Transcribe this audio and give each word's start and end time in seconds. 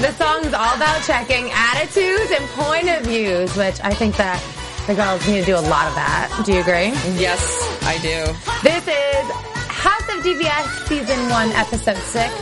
the 0.00 0.12
song's 0.14 0.52
all 0.54 0.74
about 0.76 1.02
checking 1.04 1.50
attitudes 1.52 2.30
and 2.30 2.44
point 2.50 2.88
of 2.88 3.04
views, 3.06 3.54
which 3.56 3.80
I 3.82 3.92
think 3.94 4.16
that 4.16 4.40
the 4.86 4.94
girls 4.94 5.26
need 5.28 5.40
to 5.40 5.46
do 5.46 5.56
a 5.56 5.60
lot 5.68 5.86
of 5.88 5.94
that. 5.94 6.42
Do 6.44 6.52
you 6.52 6.60
agree? 6.60 6.88
Yes, 7.20 7.40
I 7.82 7.98
do. 7.98 8.24
This 8.62 8.86
is 8.88 9.30
House 9.68 10.02
of 10.16 10.24
DVF 10.24 10.88
season 10.88 11.28
one, 11.30 11.50
episode 11.52 11.96
six. 11.98 12.32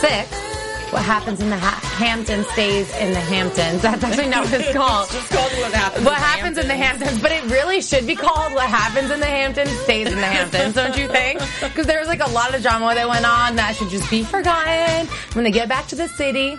Six. 0.00 0.42
What 0.92 1.02
happens 1.02 1.40
in 1.40 1.50
the 1.50 1.56
ha- 1.56 1.80
Hamptons 1.98 2.46
stays 2.50 2.94
in 2.98 3.12
the 3.12 3.18
Hamptons. 3.20 3.82
That's 3.82 4.04
actually 4.04 4.28
not 4.28 4.44
what 4.44 4.54
it's 4.60 4.72
called. 4.76 5.10
Just 5.10 5.30
called 5.30 5.50
what 5.58 5.72
happens. 5.72 6.04
What 6.04 6.14
happens 6.16 6.58
in 6.58 6.68
the 6.68 6.76
Hamptons, 6.76 7.20
but 7.20 7.32
it 7.32 7.42
really 7.50 7.82
should 7.82 8.06
be 8.06 8.14
called 8.14 8.52
What 8.52 8.68
Happens 8.70 9.10
in 9.10 9.18
the 9.18 9.26
Hamptons 9.26 9.70
Stays 9.80 10.06
in 10.06 10.14
the 10.18 10.26
Hamptons, 10.26 10.74
don't 10.74 10.96
you 10.96 11.08
think? 11.08 11.40
Because 11.60 11.86
there 11.86 11.98
was 11.98 12.06
like 12.08 12.20
a 12.24 12.30
lot 12.30 12.54
of 12.54 12.62
drama 12.62 12.94
that 12.94 13.08
went 13.08 13.26
on 13.26 13.56
that 13.56 13.74
should 13.74 13.88
just 13.90 14.08
be 14.10 14.22
forgotten. 14.22 15.06
When 15.34 15.44
they 15.44 15.50
get 15.50 15.68
back 15.68 15.88
to 15.88 15.96
the 15.96 16.06
city, 16.08 16.56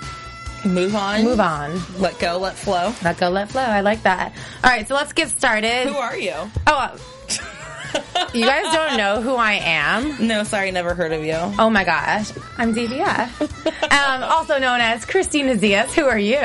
Move 0.66 0.96
on. 0.96 1.24
move 1.24 1.40
on. 1.40 1.80
Let 2.00 2.20
go. 2.20 2.38
Let 2.40 2.56
flow. 2.56 2.94
Let 3.04 3.18
go, 3.18 3.30
let 3.30 3.50
flow. 3.50 3.62
I 3.62 3.82
like 3.82 4.04
that. 4.04 4.34
All 4.64 4.70
right, 4.70 4.88
so 4.88 4.96
let's 4.96 5.14
get 5.14 5.30
started. 5.30 5.88
Who 5.88 5.96
are 5.96 6.18
you? 6.18 6.34
oh, 6.34 6.50
uh, 6.68 6.98
you 8.34 8.46
guys 8.46 8.74
don't 8.74 8.98
know 8.98 9.22
who 9.22 9.36
I 9.36 9.54
am? 9.54 10.28
No, 10.28 10.44
sorry, 10.44 10.72
never 10.72 10.94
heard 10.94 11.14
of 11.14 11.24
you. 11.24 11.36
Oh 11.36 11.70
my 11.70 11.84
gosh, 11.84 12.32
I'm 12.58 12.74
DVF. 12.74 13.42
um, 13.92 14.24
also 14.24 14.58
known 14.60 14.82
as 14.82 15.06
Christina 15.06 15.56
Zias. 15.56 15.94
Who 15.94 16.06
are 16.06 16.20
you? 16.20 16.36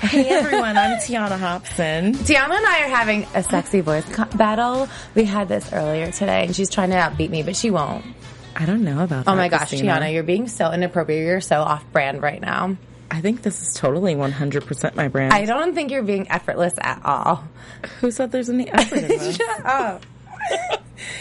Hey 0.00 0.28
everyone, 0.28 0.76
I'm 0.76 0.98
Tiana 0.98 1.38
Hobson. 1.38 2.12
Tiana 2.14 2.56
and 2.56 2.66
I 2.66 2.84
are 2.84 2.88
having 2.88 3.26
a 3.34 3.42
sexy 3.42 3.80
voice 3.80 4.04
co- 4.12 4.24
battle. 4.36 4.88
We 5.14 5.24
had 5.24 5.48
this 5.48 5.72
earlier 5.72 6.12
today, 6.12 6.44
and 6.46 6.54
she's 6.54 6.70
trying 6.70 6.90
to 6.90 6.96
outbeat 6.96 7.30
me, 7.30 7.42
but 7.42 7.56
she 7.56 7.70
won't. 7.70 8.04
I 8.54 8.64
don't 8.64 8.84
know 8.84 9.02
about. 9.02 9.24
That. 9.24 9.32
Oh 9.32 9.34
my 9.34 9.48
gosh, 9.48 9.72
Tiana, 9.72 10.12
you're 10.12 10.22
being 10.22 10.46
so 10.48 10.70
inappropriate. 10.72 11.26
You're 11.26 11.40
so 11.40 11.60
off 11.62 11.84
brand 11.92 12.22
right 12.22 12.40
now. 12.40 12.76
I 13.10 13.20
think 13.20 13.42
this 13.42 13.62
is 13.62 13.74
totally 13.74 14.14
100% 14.14 14.94
my 14.94 15.08
brand. 15.08 15.32
I 15.32 15.44
don't 15.44 15.74
think 15.74 15.90
you're 15.90 16.02
being 16.02 16.30
effortless 16.30 16.74
at 16.80 17.00
all. 17.04 17.44
Who 18.00 18.10
said 18.10 18.32
there's 18.32 18.50
any 18.50 18.68
effort 18.68 18.98
in 18.98 19.08
this? 19.08 19.36
Shut 19.38 19.66
up. 19.66 20.06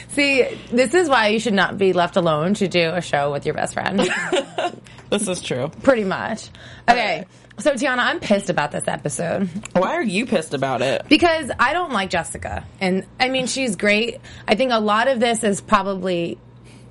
See, 0.10 0.44
this 0.72 0.94
is 0.94 1.10
why 1.10 1.28
you 1.30 1.40
should 1.40 1.54
not 1.54 1.78
be 1.78 1.94
left 1.94 2.16
alone 2.16 2.54
to 2.56 2.68
do 2.68 2.90
a 2.90 3.02
show 3.02 3.32
with 3.32 3.46
your 3.46 3.54
best 3.56 3.74
friend. 3.74 4.00
this 5.10 5.28
is 5.28 5.42
true. 5.42 5.70
Pretty 5.84 6.04
much. 6.06 6.50
Okay. 6.90 7.26
So 7.58 7.74
Tiana, 7.74 8.00
I'm 8.00 8.20
pissed 8.20 8.50
about 8.50 8.72
this 8.74 8.84
episode 8.86 9.50
Why 9.72 9.94
are 9.94 10.04
you 10.04 10.26
pissed 10.26 10.54
about 10.54 10.82
it? 10.82 11.08
because 11.08 11.50
I 11.58 11.72
don't 11.74 11.94
like 11.94 12.10
Jessica. 12.10 12.66
And 12.82 13.06
I 13.20 13.30
mean, 13.30 13.48
she's 13.48 13.76
great. 13.78 14.20
I 14.48 14.56
think 14.56 14.72
a 14.74 14.80
lot 14.80 15.08
of 15.08 15.20
this 15.22 15.44
is 15.44 15.62
probably 15.62 16.38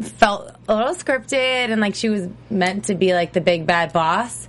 felt 0.01 0.51
a 0.69 0.75
little 0.75 0.95
scripted 0.95 1.71
and 1.71 1.81
like 1.81 1.95
she 1.95 2.09
was 2.09 2.29
meant 2.51 2.87
to 2.87 2.95
be 2.95 3.13
like 3.15 3.33
the 3.35 3.41
big 3.43 3.67
bad 3.67 3.93
boss. 3.93 4.49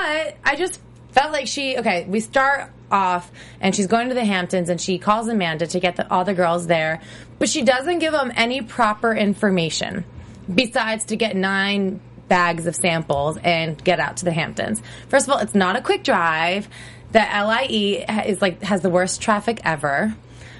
But 0.00 0.36
I 0.42 0.56
just 0.56 0.80
felt 1.12 1.30
like 1.30 1.46
she, 1.46 1.76
okay, 1.76 2.06
we 2.08 2.20
start 2.20 2.70
off 2.90 3.30
and 3.60 3.76
she's 3.76 3.86
going 3.86 4.08
to 4.08 4.14
the 4.14 4.24
Hamptons 4.24 4.70
and 4.70 4.80
she 4.80 4.98
calls 4.98 5.28
Amanda 5.28 5.66
to 5.66 5.78
get 5.78 5.96
the, 5.96 6.10
all 6.10 6.24
the 6.24 6.32
girls 6.32 6.66
there, 6.66 7.02
but 7.38 7.50
she 7.50 7.60
doesn't 7.60 7.98
give 7.98 8.12
them 8.12 8.32
any 8.34 8.62
proper 8.62 9.12
information 9.12 10.04
besides 10.52 11.04
to 11.06 11.16
get 11.16 11.36
nine 11.36 12.00
bags 12.28 12.66
of 12.66 12.74
samples 12.76 13.36
and 13.44 13.82
get 13.84 14.00
out 14.00 14.16
to 14.18 14.24
the 14.24 14.32
Hamptons. 14.32 14.80
First 15.08 15.28
of 15.28 15.34
all, 15.34 15.40
it's 15.40 15.54
not 15.54 15.76
a 15.76 15.82
quick 15.82 16.02
drive. 16.02 16.66
The 17.12 17.18
LIE 17.18 18.06
is 18.26 18.40
like 18.40 18.62
has 18.62 18.80
the 18.80 18.90
worst 18.90 19.20
traffic 19.20 19.60
ever. 19.64 20.14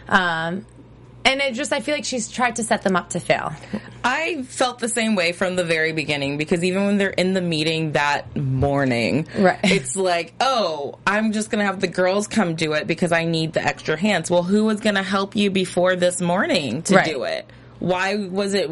Um, 0.06 0.66
and 1.24 1.40
it 1.40 1.54
just, 1.54 1.72
I 1.72 1.80
feel 1.80 1.94
like 1.94 2.04
she's 2.04 2.28
tried 2.28 2.56
to 2.56 2.62
set 2.64 2.82
them 2.82 2.96
up 2.96 3.10
to 3.10 3.20
fail. 3.20 3.52
I 4.02 4.42
felt 4.44 4.78
the 4.78 4.88
same 4.88 5.14
way 5.14 5.32
from 5.32 5.56
the 5.56 5.64
very 5.64 5.92
beginning 5.92 6.38
because 6.38 6.64
even 6.64 6.86
when 6.86 6.96
they're 6.96 7.10
in 7.10 7.34
the 7.34 7.40
meeting 7.42 7.92
that 7.92 8.34
morning, 8.36 9.26
Right. 9.36 9.58
it's 9.64 9.94
like, 9.96 10.32
oh, 10.40 10.98
I'm 11.06 11.32
just 11.32 11.50
going 11.50 11.58
to 11.60 11.66
have 11.66 11.80
the 11.80 11.88
girls 11.88 12.26
come 12.26 12.54
do 12.54 12.72
it 12.72 12.86
because 12.86 13.12
I 13.12 13.24
need 13.24 13.52
the 13.52 13.62
extra 13.62 13.96
hands. 13.98 14.30
Well, 14.30 14.42
who 14.42 14.64
was 14.64 14.80
going 14.80 14.94
to 14.96 15.02
help 15.02 15.36
you 15.36 15.50
before 15.50 15.96
this 15.96 16.20
morning 16.20 16.82
to 16.84 16.96
Right. 16.96 17.04
do 17.06 17.24
it? 17.24 17.46
Why 17.78 18.14
was 18.16 18.54
it 18.54 18.70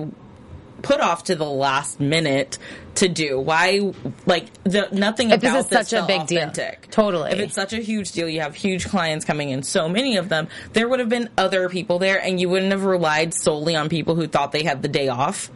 put 0.82 1.00
off 1.00 1.24
to 1.24 1.34
the 1.34 1.44
last 1.44 2.00
minute 2.00 2.58
to 2.96 3.08
do? 3.08 3.38
Why, 3.38 3.92
like, 4.26 4.46
the, 4.64 4.88
nothing 4.92 5.30
If 5.30 5.40
this 5.40 5.50
about 5.50 5.72
is 5.72 5.88
such 5.88 5.92
a 5.92 6.06
big 6.06 6.26
deal. 6.26 6.50
Totally. 6.90 7.32
If 7.32 7.38
it's 7.38 7.54
such 7.54 7.72
a 7.72 7.80
huge 7.80 8.12
deal, 8.12 8.28
you 8.28 8.40
have 8.40 8.54
huge 8.54 8.88
clients 8.88 9.24
coming 9.24 9.50
in, 9.50 9.62
so 9.62 9.88
many 9.88 10.16
of 10.16 10.28
them, 10.28 10.48
there 10.72 10.88
would 10.88 11.00
have 11.00 11.08
been 11.08 11.30
other 11.36 11.68
people 11.68 11.98
there 11.98 12.20
and 12.22 12.40
you 12.40 12.48
wouldn't 12.48 12.72
have 12.72 12.84
relied 12.84 13.34
solely 13.34 13.76
on 13.76 13.88
people 13.88 14.14
who 14.14 14.26
thought 14.26 14.52
they 14.52 14.62
had 14.62 14.82
the 14.82 14.88
day 14.88 15.08
off 15.08 15.50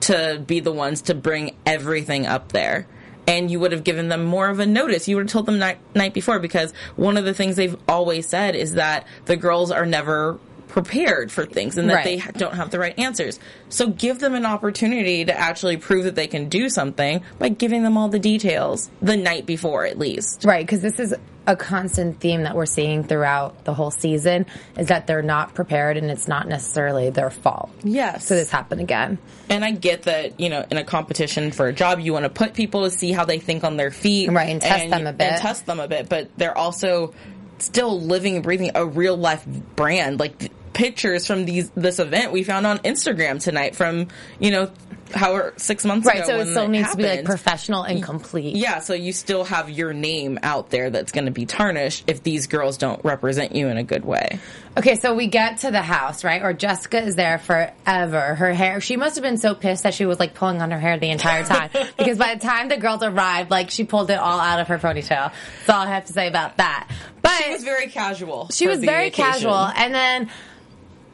to 0.00 0.42
be 0.46 0.60
the 0.60 0.72
ones 0.72 1.02
to 1.02 1.14
bring 1.14 1.56
everything 1.66 2.26
up 2.26 2.52
there. 2.52 2.86
And 3.26 3.50
you 3.50 3.60
would 3.60 3.72
have 3.72 3.84
given 3.84 4.08
them 4.08 4.24
more 4.24 4.48
of 4.48 4.58
a 4.58 4.66
notice. 4.66 5.06
You 5.06 5.16
would 5.16 5.26
have 5.26 5.32
told 5.32 5.46
them 5.46 5.58
night, 5.58 5.78
night 5.94 6.14
before 6.14 6.40
because 6.40 6.72
one 6.96 7.16
of 7.16 7.24
the 7.24 7.34
things 7.34 7.54
they've 7.56 7.76
always 7.86 8.26
said 8.26 8.56
is 8.56 8.74
that 8.74 9.06
the 9.26 9.36
girls 9.36 9.70
are 9.70 9.86
never 9.86 10.40
prepared 10.70 11.30
for 11.30 11.44
things 11.44 11.76
and 11.76 11.90
that 11.90 11.94
Right. 11.94 12.04
they 12.04 12.38
don't 12.38 12.54
have 12.54 12.70
the 12.70 12.78
right 12.78 12.98
answers. 12.98 13.38
So 13.68 13.88
give 13.88 14.18
them 14.20 14.34
an 14.34 14.46
opportunity 14.46 15.24
to 15.24 15.38
actually 15.38 15.76
prove 15.76 16.04
that 16.04 16.14
they 16.14 16.26
can 16.26 16.48
do 16.48 16.68
something 16.70 17.22
by 17.38 17.48
giving 17.50 17.82
them 17.82 17.96
all 17.96 18.08
the 18.08 18.18
details 18.18 18.90
the 19.02 19.16
night 19.16 19.46
before 19.46 19.84
at 19.84 19.98
least. 19.98 20.44
Right, 20.44 20.64
because 20.64 20.80
this 20.80 20.98
is 21.00 21.14
a 21.46 21.56
constant 21.56 22.20
theme 22.20 22.44
that 22.44 22.54
we're 22.54 22.66
seeing 22.66 23.02
throughout 23.02 23.64
the 23.64 23.74
whole 23.74 23.90
season 23.90 24.46
is 24.78 24.88
that 24.88 25.06
they're 25.06 25.22
not 25.22 25.54
prepared 25.54 25.96
and 25.96 26.10
it's 26.10 26.28
not 26.28 26.46
necessarily 26.46 27.10
their 27.10 27.30
fault. 27.30 27.70
Yes. 27.82 28.26
So 28.26 28.34
this 28.36 28.50
happened 28.50 28.80
again. 28.80 29.18
And 29.48 29.64
I 29.64 29.72
get 29.72 30.02
that, 30.02 30.38
you 30.38 30.48
know, 30.50 30.64
in 30.70 30.76
a 30.76 30.84
competition 30.84 31.50
for 31.50 31.66
a 31.66 31.72
job, 31.72 31.98
you 31.98 32.12
want 32.12 32.24
to 32.24 32.28
put 32.30 32.54
people 32.54 32.84
to 32.84 32.90
see 32.90 33.10
how 33.10 33.24
they 33.24 33.38
think 33.38 33.64
on 33.64 33.76
their 33.76 33.90
feet. 33.90 34.30
Right, 34.30 34.50
and 34.50 34.60
test 34.60 34.90
them 34.90 35.06
a 35.06 35.12
bit. 35.12 35.32
And 35.32 35.40
test 35.40 35.66
them 35.66 35.80
a 35.80 35.88
bit, 35.88 36.08
but 36.08 36.28
they're 36.36 36.56
also 36.56 37.14
still 37.58 38.00
living 38.00 38.36
and 38.36 38.44
breathing 38.44 38.70
a 38.74 38.86
real 38.86 39.16
life 39.16 39.44
brand. 39.76 40.20
Like 40.20 40.52
pictures 40.72 41.26
from 41.26 41.44
these 41.44 41.70
this 41.70 41.98
event 41.98 42.32
we 42.32 42.42
found 42.44 42.66
on 42.66 42.78
Instagram 42.78 43.42
tonight 43.42 43.74
from, 43.76 44.08
you 44.38 44.50
know, 44.50 44.70
how 45.12 45.50
six 45.56 45.84
months 45.84 46.06
Right, 46.06 46.18
ago. 46.18 46.26
so 46.28 46.38
it 46.38 46.46
still 46.46 46.68
needs 46.68 46.92
to 46.92 46.96
be 46.96 47.02
like 47.02 47.24
professional 47.24 47.82
and 47.82 48.00
complete. 48.00 48.54
Yeah, 48.54 48.78
so 48.78 48.94
you 48.94 49.12
still 49.12 49.42
have 49.42 49.68
your 49.68 49.92
name 49.92 50.38
out 50.44 50.70
there 50.70 50.88
that's 50.90 51.10
going 51.10 51.24
to 51.24 51.32
be 51.32 51.46
tarnished 51.46 52.04
if 52.06 52.22
these 52.22 52.46
girls 52.46 52.78
don't 52.78 53.04
represent 53.04 53.52
you 53.56 53.66
in 53.66 53.76
a 53.76 53.82
good 53.82 54.04
way. 54.04 54.38
Okay, 54.78 54.94
so 54.94 55.12
we 55.16 55.26
get 55.26 55.58
to 55.58 55.72
the 55.72 55.82
house, 55.82 56.22
right? 56.22 56.40
Or 56.42 56.52
Jessica 56.52 57.02
is 57.02 57.16
there 57.16 57.38
forever. 57.38 58.36
Her 58.36 58.52
hair, 58.54 58.80
she 58.80 58.96
must 58.96 59.16
have 59.16 59.24
been 59.24 59.36
so 59.38 59.56
pissed 59.56 59.82
that 59.82 59.94
she 59.94 60.06
was 60.06 60.20
like 60.20 60.34
pulling 60.34 60.62
on 60.62 60.70
her 60.70 60.78
hair 60.78 60.96
the 60.96 61.10
entire 61.10 61.42
time. 61.42 61.70
because 61.98 62.16
by 62.16 62.36
the 62.36 62.40
time 62.40 62.68
the 62.68 62.76
girls 62.76 63.02
arrived, 63.02 63.50
like 63.50 63.70
she 63.70 63.82
pulled 63.82 64.10
it 64.12 64.18
all 64.18 64.38
out 64.38 64.60
of 64.60 64.68
her 64.68 64.78
ponytail. 64.78 65.32
That's 65.66 65.68
all 65.68 65.80
I 65.82 65.86
have 65.88 66.04
to 66.04 66.12
say 66.12 66.28
about 66.28 66.58
that. 66.58 66.88
But 67.20 67.40
It 67.40 67.50
was 67.50 67.64
very 67.64 67.88
casual. 67.88 68.48
she 68.52 68.68
was 68.68 68.78
very 68.78 69.08
occasion. 69.08 69.32
casual. 69.32 69.54
And 69.56 69.92
then 69.92 70.30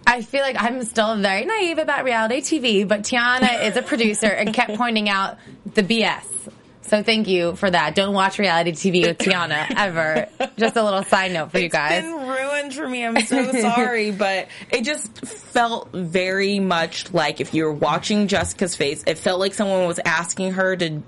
I 0.07 0.23
feel 0.23 0.43
like 0.43 0.57
I'm 0.59 0.83
still 0.85 1.17
very 1.17 1.45
naive 1.45 1.79
about 1.79 2.05
reality 2.05 2.41
TV, 2.41 2.87
but 2.87 3.03
Tiana 3.03 3.65
is 3.65 3.77
a 3.77 3.83
producer 3.83 4.29
and 4.29 4.55
kept 4.55 4.77
pointing 4.77 5.09
out 5.09 5.39
the 5.75 5.83
BS. 5.83 6.25
So 6.83 7.03
thank 7.03 7.27
you 7.27 7.57
for 7.57 7.69
that. 7.69 7.97
Don't 7.97 8.15
watch 8.15 8.39
reality 8.39 8.71
TV 8.71 9.07
with 9.07 9.19
Tiana 9.19 9.67
ever. 9.77 10.29
Just 10.57 10.77
a 10.77 10.85
little 10.85 11.03
side 11.03 11.33
note 11.33 11.51
for 11.51 11.59
you 11.59 11.69
guys. 11.69 12.05
It's 12.05 12.07
been 12.07 12.29
ruined 12.29 12.75
for 12.75 12.89
me. 12.89 13.05
I'm 13.05 13.21
so 13.23 13.51
sorry, 13.53 14.11
but 14.13 14.47
it 14.71 14.85
just 14.85 15.27
felt 15.27 15.91
very 15.93 16.61
much 16.61 17.13
like 17.13 17.41
if 17.41 17.55
you 17.55 17.65
were 17.65 17.73
watching 17.73 18.29
Jessica's 18.29 18.77
face, 18.77 19.03
it 19.05 19.19
felt 19.19 19.41
like 19.41 19.55
someone 19.55 19.89
was 19.89 19.99
asking 20.05 20.53
her 20.53 20.77
to 20.77 21.03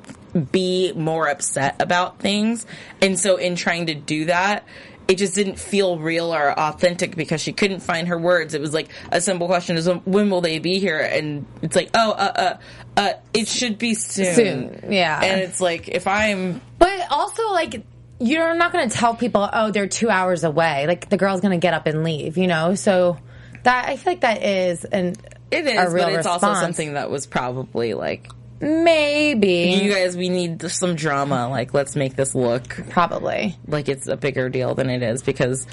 be 0.51 0.93
more 0.95 1.29
upset 1.29 1.81
about 1.81 2.19
things. 2.19 2.67
And 3.01 3.19
so 3.19 3.37
in 3.37 3.55
trying 3.55 3.87
to 3.87 3.95
do 3.95 4.27
that, 4.27 4.65
it 5.09 5.17
just 5.17 5.35
didn't 5.35 5.59
feel 5.59 5.99
real 5.99 6.35
or 6.35 6.51
authentic 6.51 7.17
because 7.17 7.41
she 7.41 7.55
couldn't 7.55 7.81
find 7.81 8.09
her 8.09 8.19
words. 8.19 8.53
It 8.53 8.61
was 8.61 8.75
like 8.75 8.91
a 9.11 9.23
simple 9.23 9.47
question 9.47 9.79
is 9.79 9.89
when 10.05 10.29
will 10.29 10.43
they 10.43 10.59
be 10.59 10.79
here? 10.79 11.01
And 11.01 11.47
it's 11.63 11.75
like, 11.75 11.89
oh, 11.95 12.11
uh, 12.13 12.15
uh, 12.15 12.57
uh, 12.99 13.13
it 13.33 13.49
should 13.49 13.79
be 13.79 13.95
soon. 13.95 14.35
Soon, 14.35 14.93
yeah. 14.93 15.19
And 15.23 15.41
it's 15.41 15.63
like, 15.63 15.89
if 15.89 16.07
I'm 16.07 16.61
But 16.79 17.11
also, 17.11 17.51
like, 17.53 17.83
you're 18.21 18.55
not 18.55 18.71
going 18.71 18.87
to 18.89 18.95
tell 18.95 19.15
people, 19.15 19.49
oh, 19.51 19.71
they're 19.71 19.89
two 19.89 20.11
hours 20.11 20.45
away. 20.45 20.87
Like, 20.87 21.09
the 21.09 21.17
girl's 21.17 21.41
going 21.41 21.59
to 21.59 21.63
get 21.63 21.73
up 21.73 21.87
and 21.87 22.05
leave, 22.05 22.37
you 22.37 22.47
know? 22.47 22.75
So 22.75 23.17
that, 23.63 23.89
I 23.89 23.97
feel 23.97 24.13
like 24.13 24.21
that 24.21 24.43
is 24.43 24.85
an, 24.85 25.15
It 25.51 25.67
is, 25.67 25.79
a 25.79 25.91
real 25.91 26.05
but 26.05 26.15
it's 26.15 26.27
also 26.27 26.49
response. 26.49 26.61
something 26.61 26.93
that 26.95 27.11
was 27.11 27.27
probably 27.27 27.95
like, 27.95 28.29
maybe. 28.61 29.81
you 29.83 29.93
guys, 29.93 30.17
we 30.17 30.29
need 30.29 30.63
some 30.71 30.95
drama. 30.97 31.49
Like, 31.49 31.75
let's 31.75 31.97
make 31.97 32.17
this 32.17 32.35
look 32.35 32.69
Probably. 32.91 33.57
like 33.67 33.89
it's 33.89 34.07
a 34.09 34.17
bigger 34.17 34.49
deal 34.49 34.75
than 34.75 34.91
it 34.91 35.03
is 35.03 35.23
because 35.23 35.67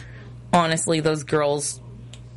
honestly, 0.54 1.00
those 1.00 1.24
girls, 1.24 1.82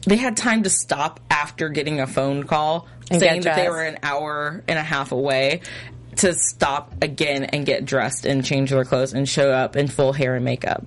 they 0.07 0.17
had 0.17 0.37
time 0.37 0.63
to 0.65 0.71
stop 0.71 1.21
after 1.31 1.69
getting 1.69 2.01
a 2.01 2.07
phone 2.07 2.45
call 2.45 2.89
And 3.11 3.21
saying 3.21 3.43
that 3.43 3.57
they 3.57 3.69
were 3.69 3.83
an 3.83 3.99
hour 4.03 4.63
and 4.69 4.79
a 4.79 4.83
half 4.83 5.13
away 5.13 5.61
to 6.17 6.35
stop 6.35 6.95
again 7.03 7.45
and 7.45 7.65
get 7.65 7.85
dressed 7.85 8.25
and 8.25 8.45
change 8.45 8.71
their 8.71 8.85
clothes 8.85 9.13
and 9.13 9.29
show 9.29 9.51
up 9.51 9.77
in 9.77 9.87
full 9.87 10.13
hair 10.13 10.35
and 10.35 10.45
makeup. 10.45 10.85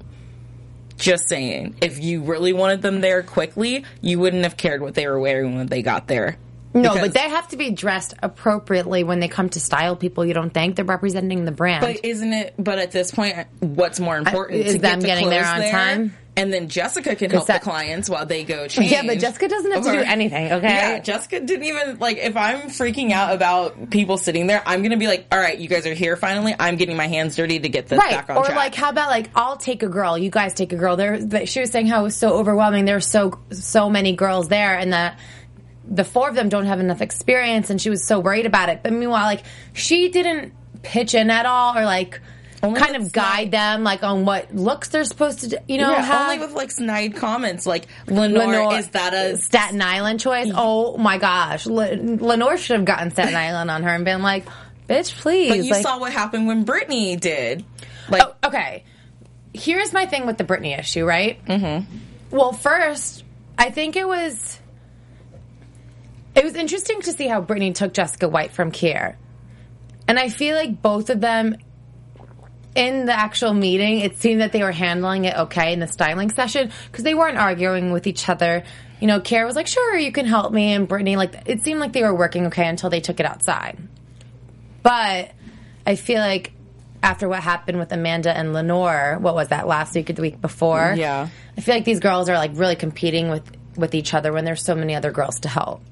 Just 0.98 1.30
saying, 1.30 1.75
if 1.81 2.04
you 2.04 2.22
really 2.22 2.54
wanted 2.54 2.81
them 2.81 3.02
there 3.02 3.24
quickly, 3.24 3.86
you 4.02 4.19
wouldn't 4.19 4.44
have 4.44 4.56
cared 4.56 4.81
what 4.81 4.94
they 4.94 5.07
were 5.07 5.19
wearing 5.19 5.56
when 5.56 5.68
they 5.68 5.81
got 5.81 6.07
there. 6.07 6.38
No, 6.73 6.94
Because- 6.94 7.00
but 7.01 7.13
they 7.13 7.29
have 7.29 7.47
to 7.50 7.57
be 7.57 7.71
dressed 7.71 8.13
appropriately 8.23 9.03
when 9.03 9.19
they 9.19 9.27
come 9.27 9.50
to 9.50 9.59
style 9.59 9.95
people. 9.95 10.25
You 10.25 10.33
don't 10.33 10.53
think 10.53 10.75
they're 10.77 10.85
representing 10.85 11.45
the 11.45 11.51
brand? 11.51 11.81
But 11.81 12.06
isn't 12.06 12.33
it? 12.33 12.53
But 12.57 12.79
at 12.79 12.91
this 12.91 13.12
point, 13.12 13.35
what's 13.59 14.00
more 14.00 14.18
important? 14.18 14.59
is 14.62 14.75
to 14.75 14.79
them 14.79 15.00
get 15.00 15.01
the 15.01 15.07
getting 15.07 15.29
there 15.29 15.45
on 15.45 15.62
time? 15.69 16.15
and 16.38 16.53
then 16.53 16.69
Jessica 16.69 17.13
can 17.13 17.29
help 17.29 17.47
that- 17.47 17.59
the 17.62 17.69
clients 17.69 18.09
while 18.09 18.25
they 18.25 18.45
go 18.45 18.65
change. 18.69 18.89
yeah, 18.94 19.01
but 19.06 19.19
Jessica 19.19 19.50
doesn't 19.50 19.69
have 19.73 19.83
to 19.83 19.91
do 19.91 19.97
anything. 20.00 20.50
Okay. 20.53 20.68
Yeah, 20.69 21.00
Jessica 21.00 21.41
didn't 21.41 21.65
even 21.65 22.00
like. 22.00 22.18
If 22.19 22.38
I'm 22.38 22.69
freaking 22.69 23.12
out 23.12 23.35
about 23.35 23.89
people 23.89 24.18
sitting 24.18 24.47
there, 24.47 24.63
I'm 24.65 24.81
gonna 24.81 24.95
be 24.95 25.07
like, 25.07 25.25
"All 25.29 25.39
right, 25.39 25.57
you 25.59 25.68
guys 25.68 25.85
are 25.85 25.94
here 25.94 26.15
finally. 26.15 26.56
I'm 26.57 26.77
getting 26.77 26.95
my 26.95 27.07
hands 27.07 27.35
dirty 27.35 27.59
to 27.59 27.68
get 27.68 27.88
this 27.88 28.00
Right. 28.00 28.12
back 28.12 28.29
on 28.29 28.38
Or 28.38 28.44
track." 28.45 28.56
Or 28.56 28.59
like, 28.59 28.75
how 28.75 28.89
about 28.89 29.09
like, 29.09 29.29
I'll 29.35 29.57
take 29.57 29.83
a 29.83 29.89
girl. 29.89 30.18
You 30.18 30.29
guys 30.29 30.53
take 30.53 30.71
a 30.71 30.77
girl. 30.77 30.95
There, 30.95 31.45
she 31.45 31.59
was 31.59 31.69
saying 31.69 31.88
how 31.88 32.00
it 32.00 32.03
was 32.03 32.15
so 32.15 32.29
overwhelming. 32.35 32.85
There 32.85 32.95
were 32.95 33.01
so 33.01 33.38
so 33.51 33.89
many 33.89 34.13
girls 34.15 34.47
there, 34.47 34.77
and 34.77 34.94
that 34.94 35.19
the 35.86 36.04
four 36.04 36.30
of 36.30 36.36
them 36.36 36.50
don't 36.50 36.66
have 36.66 36.80
enough 36.80 37.01
experience, 37.01 37.69
and 37.69 37.81
she 37.81 37.89
was 37.89 38.06
so 38.06 38.19
worried 38.19 38.45
about 38.45 38.69
it. 38.69 38.81
But 38.83 38.94
meanwhile, 38.94 39.25
like, 39.25 39.44
she 39.74 40.10
didn't 40.10 40.54
pitch 40.83 41.13
in 41.16 41.30
at 41.30 41.45
all, 41.45 41.78
or 41.78 41.86
like. 41.86 42.19
Only 42.63 42.80
kind 42.80 42.95
of 42.95 43.12
guide 43.12 43.50
them 43.50 43.83
like 43.83 44.04
on 44.04 44.24
what 44.24 44.54
looks 44.54 44.89
they're 44.89 45.04
supposed 45.04 45.50
to 45.50 45.63
you 45.68 45.80
know 45.80 45.89
yeah, 45.89 46.04
have. 46.04 46.30
only 46.30 46.45
with 46.45 46.54
like 46.54 46.69
snide 46.69 47.16
comments 47.16 47.66
like 47.66 47.88
Lenore, 48.06 48.45
Lenore- 48.45 48.75
is 48.75 48.88
that 48.89 49.16
a 49.16 49.36
Staten 49.39 49.81
Island 49.81 50.19
choice. 50.19 50.51
Oh 50.54 50.95
my 50.95 51.18
gosh, 51.18 51.66
Le- 51.66 51.95
Lenore 51.95 52.57
should 52.57 52.75
have 52.75 52.86
gotten 52.86 53.10
Staten 53.10 53.33
Island 53.33 53.72
on 53.72 53.81
her 53.81 53.89
and 53.89 54.06
been 54.06 54.22
like, 54.22 54.45
"Bitch, 54.88 55.12
please." 55.22 55.50
But 55.50 55.63
you 55.63 55.72
like, 55.72 55.81
saw 55.81 55.98
what 55.98 56.13
happened 56.13 56.45
when 56.45 56.63
Brittany 56.63 57.16
did. 57.16 57.66
Like, 58.10 58.22
Oh, 58.22 58.48
okay. 58.50 58.83
Here's 59.56 59.92
my 59.92 60.06
thing 60.06 60.28
with 60.28 60.38
the 60.38 60.44
Brittany 60.44 60.74
issue, 60.74 61.04
right? 61.04 61.44
Mm-hmm. 61.45 61.98
Well, 62.30 62.54
first, 62.54 63.24
I 63.57 63.72
think 63.72 63.95
it 63.95 64.07
was 64.07 64.60
it 66.42 66.44
was 66.44 66.56
interesting 66.56 67.02
to 67.02 67.14
see 67.14 67.28
how 67.28 67.40
Brittany 67.40 67.72
took 67.72 67.94
Jessica 67.94 68.28
White 68.28 68.52
from 68.52 68.72
Kier, 68.72 69.16
and 70.08 70.18
I 70.18 70.30
feel 70.30 70.56
like 70.56 70.82
both 70.82 71.12
of 71.12 71.22
them. 71.22 71.56
In 72.74 73.06
the 73.06 73.12
actual 73.12 73.54
meeting, 73.54 74.00
it 74.00 74.16
seemed 74.16 74.40
that 74.40 74.54
they 74.54 74.64
were 74.64 74.72
handling 74.72 75.26
it 75.26 75.36
okay 75.36 75.74
in 75.74 75.80
the 75.80 75.88
styling 75.88 76.32
session 76.32 76.72
because 76.90 77.04
they 77.04 77.14
weren't 77.14 77.38
arguing 77.38 77.92
with 77.92 78.08
each 78.08 78.30
other. 78.30 78.64
You 79.02 79.08
know, 79.08 79.20
Kier 79.20 79.46
was 79.46 79.58
like, 79.58 79.68
"Sure, 79.68 79.98
you 79.98 80.14
can 80.14 80.26
help 80.26 80.54
me," 80.54 80.74
and 80.74 80.88
Brittany, 80.88 81.18
like, 81.18 81.44
it 81.48 81.64
seemed 81.64 81.82
like 81.82 81.92
they 81.92 82.02
were 82.02 82.16
working 82.16 82.48
okay 82.48 82.66
until 82.66 82.90
they 82.90 83.02
took 83.02 83.20
it 83.20 83.26
outside. 83.26 83.78
But 84.82 85.32
I 85.86 85.96
feel 85.96 86.22
like 86.22 86.54
after 87.04 87.28
what 87.28 87.42
happened 87.42 87.78
with 87.78 87.92
Amanda 87.92 88.36
and 88.36 88.54
Lenore, 88.54 89.18
what 89.20 89.36
was 89.36 89.50
that 89.50 89.68
last 89.68 89.94
week 89.94 90.10
or 90.10 90.14
the 90.14 90.22
week 90.22 90.42
before? 90.42 90.96
Yeah. 90.98 91.28
I 91.58 91.62
feel 91.62 91.76
like 91.76 91.86
these 91.86 92.00
girls 92.00 92.30
are 92.30 92.38
like 92.38 92.52
really 92.56 92.78
competing 92.78 93.30
with 93.30 93.44
with 93.76 93.94
each 93.94 94.14
other 94.14 94.34
when 94.34 94.46
there's 94.46 94.64
so 94.64 94.76
many 94.76 94.96
other 94.96 95.12
girls 95.12 95.42
to 95.42 95.50
help. 95.50 95.84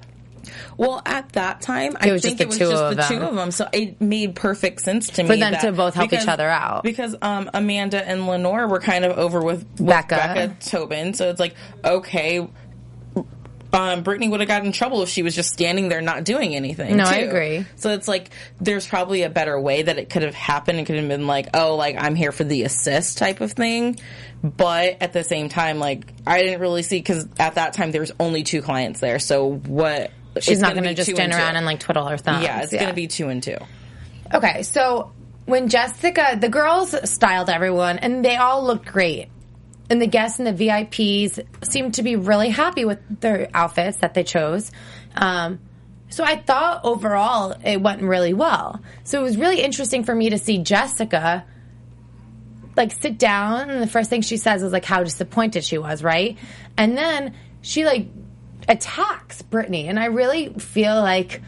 Well, 0.78 1.02
at 1.06 1.30
that 1.34 1.62
time, 1.62 1.96
I 2.00 2.12
was 2.12 2.22
think 2.22 2.38
just 2.38 2.42
it 2.42 2.44
the 2.44 2.48
was 2.48 2.58
two 2.58 2.70
just 2.70 3.10
the 3.10 3.16
two 3.16 3.22
of 3.24 3.36
them. 3.36 3.52
So 3.52 3.68
it 3.72 4.00
made 4.02 4.36
perfect 4.36 4.82
sense 4.82 5.10
to 5.12 5.24
me 5.24 5.30
For 5.30 5.38
them 5.38 5.60
to 5.62 5.72
both 5.72 5.94
help 5.96 6.14
each 6.14 6.28
other 6.28 6.48
out. 6.48 6.84
because 6.84 7.16
um, 7.22 7.50
Amanda 7.54 8.08
and 8.08 8.28
Lenore 8.28 8.68
were 8.68 8.80
kind 8.80 9.06
of 9.06 9.18
over 9.18 9.42
with, 9.42 9.66
with 9.80 9.88
Becca. 9.88 10.16
Becca. 10.16 10.56
Tobin. 10.70 11.14
So 11.14 11.30
it's 11.30 11.40
like 11.40 11.56
okay. 11.84 12.48
Um, 13.72 14.02
Brittany 14.02 14.28
would 14.30 14.40
have 14.40 14.48
gotten 14.50 14.68
in 14.68 14.72
trouble 14.74 15.04
if 15.04 15.10
she 15.10 15.22
was 15.22 15.36
just 15.36 15.54
standing 15.54 15.90
there 15.90 16.02
not 16.02 16.24
doing 16.24 16.56
anything. 16.56 16.98
No, 16.98 17.04
I 17.04 17.18
agree. 17.18 17.68
So 17.76 17.92
it's 17.92 18.08
like 18.08 18.32
there's 18.60 18.88
probably 18.88 19.22
a 19.22 19.30
better 19.30 19.60
way 19.62 19.84
that 19.84 20.00
it 20.00 20.10
could 20.10 20.24
have 20.24 20.34
happened. 20.34 20.80
It 20.80 20.86
could 20.86 20.96
have 20.96 21.08
been 21.08 21.28
like, 21.28 21.50
oh, 21.54 21.76
like 21.76 21.96
I'm 22.00 22.16
here 22.16 22.32
for 22.32 22.44
the 22.44 22.64
assist 22.64 23.20
type 23.20 23.42
of 23.42 23.52
thing. 23.52 24.00
But 24.42 24.98
at 25.02 25.14
the 25.14 25.24
same 25.24 25.50
time, 25.50 25.78
like 25.78 26.06
I 26.26 26.42
didn't 26.42 26.62
really 26.62 26.82
see 26.82 26.98
because 26.98 27.28
at 27.38 27.56
that 27.56 27.74
time 27.74 27.92
there 27.92 28.02
was 28.02 28.12
only 28.20 28.42
two 28.42 28.64
clients 28.64 29.02
there. 29.02 29.20
So 29.20 29.52
what? 29.54 30.10
She's 30.42 30.60
not 30.60 30.74
going 30.74 30.86
to 30.86 30.94
just 30.94 31.10
stand 31.10 31.32
two. 31.32 31.38
around 31.38 31.56
and 31.56 31.66
like 31.66 31.80
twiddle 31.80 32.06
her 32.06 32.18
thumbs. 32.18 32.44
yeah, 32.44 32.62
it's 32.62 32.74
gonna 32.74 32.94
be 32.94 33.08
two 33.08 33.30
and 33.30 33.42
two. 33.42 33.58
Okay, 34.34 34.64
so 34.64 35.12
when 35.46 35.70
Jessica, 35.70 36.38
the 36.40 36.50
girls 36.50 36.96
styled 37.10 37.50
everyone, 37.50 37.98
and 38.00 38.24
they 38.24 38.36
all 38.36 38.64
looked 38.64 38.86
great. 38.86 39.30
And 39.90 40.00
the 40.00 40.08
guests 40.08 40.38
and 40.38 40.48
the 40.48 40.54
VIPs 40.54 41.40
seemed 41.64 41.96
to 41.96 42.04
be 42.04 42.16
really 42.16 42.50
happy 42.50 42.86
with 42.86 43.00
their 43.22 43.50
outfits 43.56 43.98
that 43.98 44.14
they 44.14 44.24
chose. 44.24 44.72
Um, 45.16 45.60
so 46.10 46.24
I 46.24 46.38
thought 46.38 46.82
overall 46.84 47.56
it 47.64 47.82
went 47.82 48.04
really 48.04 48.36
well. 48.36 48.82
So 49.04 49.20
it 49.20 49.24
was 49.24 49.36
really 49.36 49.62
interesting 49.62 50.04
for 50.04 50.14
me 50.14 50.30
to 50.30 50.38
see 50.38 50.60
Jessica 50.60 51.44
like 52.80 52.94
sit 52.94 53.18
down 53.18 53.70
and 53.70 53.82
the 53.82 53.88
first 53.88 54.10
thing 54.10 54.22
she 54.22 54.38
says 54.38 54.64
is 54.64 54.72
like 54.72 54.86
how 54.86 55.04
disappointed 55.04 55.64
she 55.64 55.78
was, 55.78 56.02
right? 56.02 56.38
And 56.78 56.98
then 56.98 57.36
she 57.62 57.86
like 57.86 58.08
attacks 58.70 59.42
Brittany 59.42 59.88
and 59.88 60.00
I 60.00 60.06
really 60.06 60.54
feel 60.54 60.96
like 60.96 61.42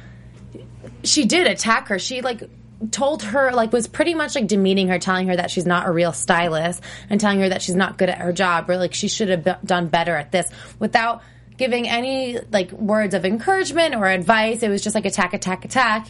she 1.04 1.26
did 1.26 1.48
attack 1.48 1.88
her. 1.88 2.00
She 2.00 2.22
like 2.22 2.44
told 2.90 3.22
her 3.22 3.52
like 3.52 3.72
was 3.72 3.88
pretty 3.88 4.16
much 4.16 4.36
like 4.36 4.48
demeaning 4.48 4.88
her, 4.88 4.98
telling 4.98 5.28
her 5.28 5.36
that 5.36 5.52
she's 5.52 5.66
not 5.66 5.88
a 5.88 5.92
real 5.92 6.12
stylist 6.12 6.84
and 7.10 7.22
telling 7.22 7.40
her 7.40 7.50
that 7.50 7.62
she's 7.62 7.76
not 7.76 7.98
good 7.98 8.10
at 8.10 8.18
her 8.18 8.34
job 8.34 8.70
or 8.70 8.78
like 8.78 8.94
she 8.94 9.08
should 9.08 9.30
have 9.30 9.64
done 9.64 9.88
better 9.88 10.16
at 10.16 10.32
this 10.32 10.50
without 10.80 11.22
giving 11.58 11.88
any 11.88 12.40
like 12.52 12.72
words 12.72 13.14
of 13.14 13.24
encouragement 13.24 13.94
or 13.96 14.08
advice. 14.08 14.64
It 14.64 14.70
was 14.70 14.82
just 14.82 14.96
like 14.96 15.06
attack, 15.06 15.34
attack, 15.34 15.64
attack. 15.64 16.08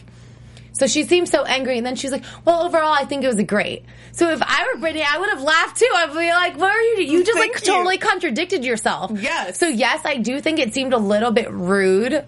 So 0.72 0.86
she 0.86 1.04
seemed 1.04 1.28
so 1.28 1.44
angry, 1.44 1.76
and 1.76 1.86
then 1.86 1.96
she's 1.96 2.12
like, 2.12 2.24
"Well, 2.44 2.62
overall, 2.62 2.92
I 2.92 3.04
think 3.04 3.24
it 3.24 3.28
was 3.28 3.38
a 3.38 3.44
great." 3.44 3.84
So 4.12 4.30
if 4.30 4.42
I 4.42 4.66
were 4.72 4.80
Brittany, 4.80 5.04
I 5.08 5.18
would 5.18 5.28
have 5.30 5.42
laughed 5.42 5.78
too. 5.78 5.88
I'd 5.94 6.08
be 6.12 6.30
like, 6.30 6.56
"What 6.58 6.70
are 6.70 6.80
you? 6.80 7.02
You 7.02 7.24
just 7.24 7.38
like 7.38 7.54
you. 7.54 7.72
totally 7.72 7.98
contradicted 7.98 8.64
yourself." 8.64 9.12
Yes. 9.14 9.58
So 9.58 9.68
yes, 9.68 10.02
I 10.04 10.16
do 10.16 10.40
think 10.40 10.58
it 10.58 10.74
seemed 10.74 10.92
a 10.92 10.98
little 10.98 11.30
bit 11.30 11.50
rude. 11.50 12.24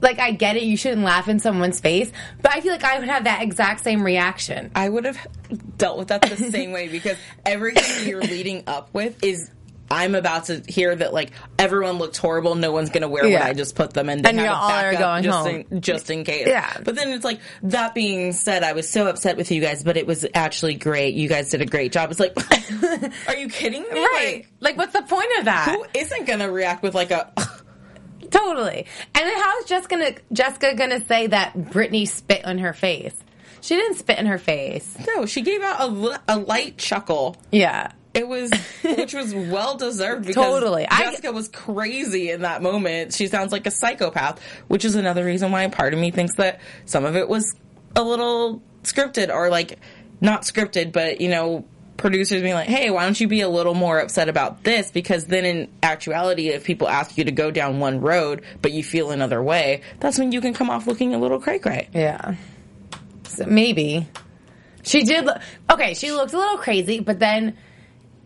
Like 0.00 0.18
I 0.18 0.30
get 0.30 0.56
it, 0.56 0.62
you 0.62 0.76
shouldn't 0.78 1.02
laugh 1.02 1.28
in 1.28 1.40
someone's 1.40 1.78
face, 1.78 2.10
but 2.40 2.54
I 2.54 2.62
feel 2.62 2.72
like 2.72 2.84
I 2.84 2.98
would 2.98 3.08
have 3.08 3.24
that 3.24 3.42
exact 3.42 3.84
same 3.84 4.02
reaction. 4.02 4.70
I 4.74 4.88
would 4.88 5.04
have 5.04 5.18
dealt 5.76 5.98
with 5.98 6.08
that 6.08 6.22
the 6.22 6.36
same 6.36 6.72
way 6.72 6.88
because 6.88 7.18
everything 7.44 8.08
you're 8.08 8.22
leading 8.22 8.64
up 8.66 8.88
with 8.94 9.22
is 9.22 9.50
I'm 9.90 10.14
about 10.14 10.44
to 10.44 10.62
hear 10.68 10.94
that 10.94 11.12
like 11.12 11.32
everyone 11.58 11.98
looked 11.98 12.16
horrible, 12.16 12.54
no 12.54 12.70
one's 12.70 12.90
gonna 12.90 13.08
wear 13.08 13.26
Yeah. 13.26 13.40
what 13.40 13.48
I 13.48 13.52
just 13.54 13.74
put 13.74 13.92
them 13.92 14.08
in. 14.08 14.24
And 14.24 14.38
you 14.38 14.46
all 14.46 14.70
are 14.70 14.94
going 14.94 15.24
just 15.24 15.38
home. 15.38 15.64
in 15.70 15.80
just 15.80 16.10
in 16.10 16.22
case. 16.24 16.46
Yeah. 16.46 16.76
But 16.84 16.94
then 16.94 17.10
it's 17.10 17.24
like 17.24 17.40
that 17.64 17.94
being 17.94 18.32
said, 18.32 18.62
I 18.62 18.72
was 18.72 18.88
so 18.88 19.08
upset 19.08 19.36
with 19.36 19.50
you 19.50 19.60
guys, 19.60 19.82
but 19.82 19.96
it 19.96 20.06
was 20.06 20.24
actually 20.34 20.74
great. 20.74 21.14
You 21.14 21.28
guys 21.28 21.50
did 21.50 21.60
a 21.60 21.66
great 21.66 21.90
job. 21.92 22.10
It's 22.10 22.20
like, 22.20 22.36
are 23.28 23.36
you 23.36 23.48
kidding 23.48 23.82
me? 23.82 23.88
Right? 24.00 24.46
Like, 24.60 24.76
what's 24.76 24.92
the 24.92 25.02
point 25.02 25.28
of 25.40 25.46
that? 25.46 25.74
Who 25.74 25.84
isn't 25.98 26.24
gonna 26.26 26.50
react 26.50 26.82
with 26.82 26.94
like 26.94 27.10
a? 27.10 27.32
Totally. 28.30 28.86
And 29.14 29.26
then 29.26 29.42
how 29.42 29.58
is 29.58 29.64
Jessica 29.64 29.96
gonna, 29.96 30.12
Jessica 30.32 30.74
gonna 30.76 31.04
say 31.06 31.26
that 31.28 31.70
Brittany 31.72 32.06
spit 32.06 32.44
on 32.44 32.58
her 32.58 32.72
face? 32.72 33.14
She 33.60 33.74
didn't 33.74 33.96
spit 33.96 34.18
in 34.18 34.26
her 34.26 34.38
face. 34.38 34.96
No, 35.14 35.26
she 35.26 35.42
gave 35.42 35.62
out 35.62 35.80
a, 35.80 36.20
a 36.28 36.38
light 36.38 36.78
chuckle. 36.78 37.36
Yeah. 37.50 37.90
It 38.12 38.26
was, 38.26 38.50
which 38.82 39.14
was 39.14 39.32
well 39.34 39.76
deserved 39.76 40.26
because 40.26 40.44
Totally. 40.44 40.86
I- 40.88 40.98
Jessica 40.98 41.32
was 41.32 41.48
crazy 41.48 42.30
in 42.30 42.42
that 42.42 42.62
moment. 42.62 43.14
She 43.14 43.28
sounds 43.28 43.52
like 43.52 43.66
a 43.66 43.70
psychopath, 43.70 44.42
which 44.68 44.84
is 44.84 44.94
another 44.96 45.24
reason 45.24 45.52
why 45.52 45.66
part 45.68 45.94
of 45.94 46.00
me 46.00 46.10
thinks 46.10 46.34
that 46.36 46.60
some 46.86 47.04
of 47.04 47.16
it 47.16 47.28
was 47.28 47.54
a 47.94 48.02
little 48.02 48.62
scripted 48.82 49.32
or 49.32 49.48
like 49.48 49.78
not 50.20 50.42
scripted, 50.42 50.92
but 50.92 51.20
you 51.20 51.28
know, 51.28 51.64
producers 51.96 52.42
being 52.42 52.54
like, 52.54 52.68
"Hey, 52.68 52.90
why 52.90 53.04
don't 53.04 53.20
you 53.20 53.28
be 53.28 53.42
a 53.42 53.48
little 53.48 53.74
more 53.74 54.00
upset 54.00 54.28
about 54.28 54.64
this?" 54.64 54.90
Because 54.90 55.26
then, 55.26 55.44
in 55.44 55.68
actuality, 55.82 56.48
if 56.48 56.64
people 56.64 56.88
ask 56.88 57.16
you 57.16 57.24
to 57.24 57.32
go 57.32 57.50
down 57.50 57.78
one 57.78 58.00
road 58.00 58.42
but 58.60 58.72
you 58.72 58.82
feel 58.82 59.10
another 59.12 59.42
way, 59.42 59.82
that's 60.00 60.18
when 60.18 60.32
you 60.32 60.40
can 60.40 60.52
come 60.52 60.68
off 60.68 60.86
looking 60.86 61.14
a 61.14 61.18
little 61.18 61.40
cray 61.40 61.58
cray. 61.58 61.88
Yeah. 61.94 62.34
So 63.24 63.44
maybe. 63.46 64.08
She 64.82 65.04
did 65.04 65.26
look, 65.26 65.36
okay, 65.70 65.92
she 65.94 66.10
looked 66.10 66.32
a 66.32 66.38
little 66.38 66.56
crazy, 66.56 67.00
but 67.00 67.18
then 67.18 67.56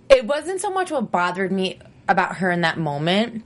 it 0.09 0.27
wasn't 0.27 0.61
so 0.61 0.71
much 0.71 0.91
what 0.91 1.11
bothered 1.11 1.53
me 1.53 1.79
about 2.09 2.37
her 2.37 2.51
in 2.51 2.63
that 2.63 2.79
moment. 2.79 3.45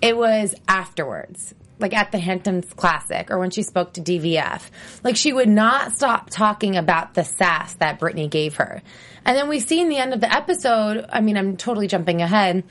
It 0.00 0.16
was 0.16 0.54
afterwards. 0.66 1.54
like 1.80 1.94
at 1.94 2.12
the 2.12 2.18
Hamptons 2.18 2.72
Classic 2.74 3.30
or 3.30 3.38
when 3.38 3.50
she 3.50 3.62
spoke 3.62 3.94
to 3.94 4.00
DVF. 4.00 4.62
Like 5.04 5.16
she 5.16 5.32
would 5.32 5.48
not 5.48 5.92
stop 5.92 6.30
talking 6.30 6.76
about 6.76 7.14
the 7.14 7.24
sass 7.24 7.74
that 7.74 7.98
Brittany 7.98 8.28
gave 8.28 8.56
her. 8.56 8.82
And 9.24 9.36
then 9.36 9.48
we 9.48 9.60
see 9.60 9.80
in 9.80 9.88
the 9.88 9.98
end 9.98 10.14
of 10.14 10.20
the 10.20 10.32
episode, 10.32 11.06
I 11.10 11.20
mean, 11.20 11.36
I'm 11.36 11.56
totally 11.56 11.86
jumping 11.86 12.22
ahead, 12.22 12.64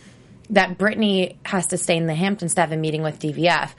that 0.50 0.78
Brittany 0.78 1.38
has 1.44 1.68
to 1.68 1.78
stay 1.78 1.98
in 1.98 2.08
the 2.08 2.16
Hamptons 2.16 2.56
to 2.56 2.62
have 2.62 2.72
a 2.72 2.78
meeting 2.78 3.04
with 3.04 3.20
DVF. 3.20 3.72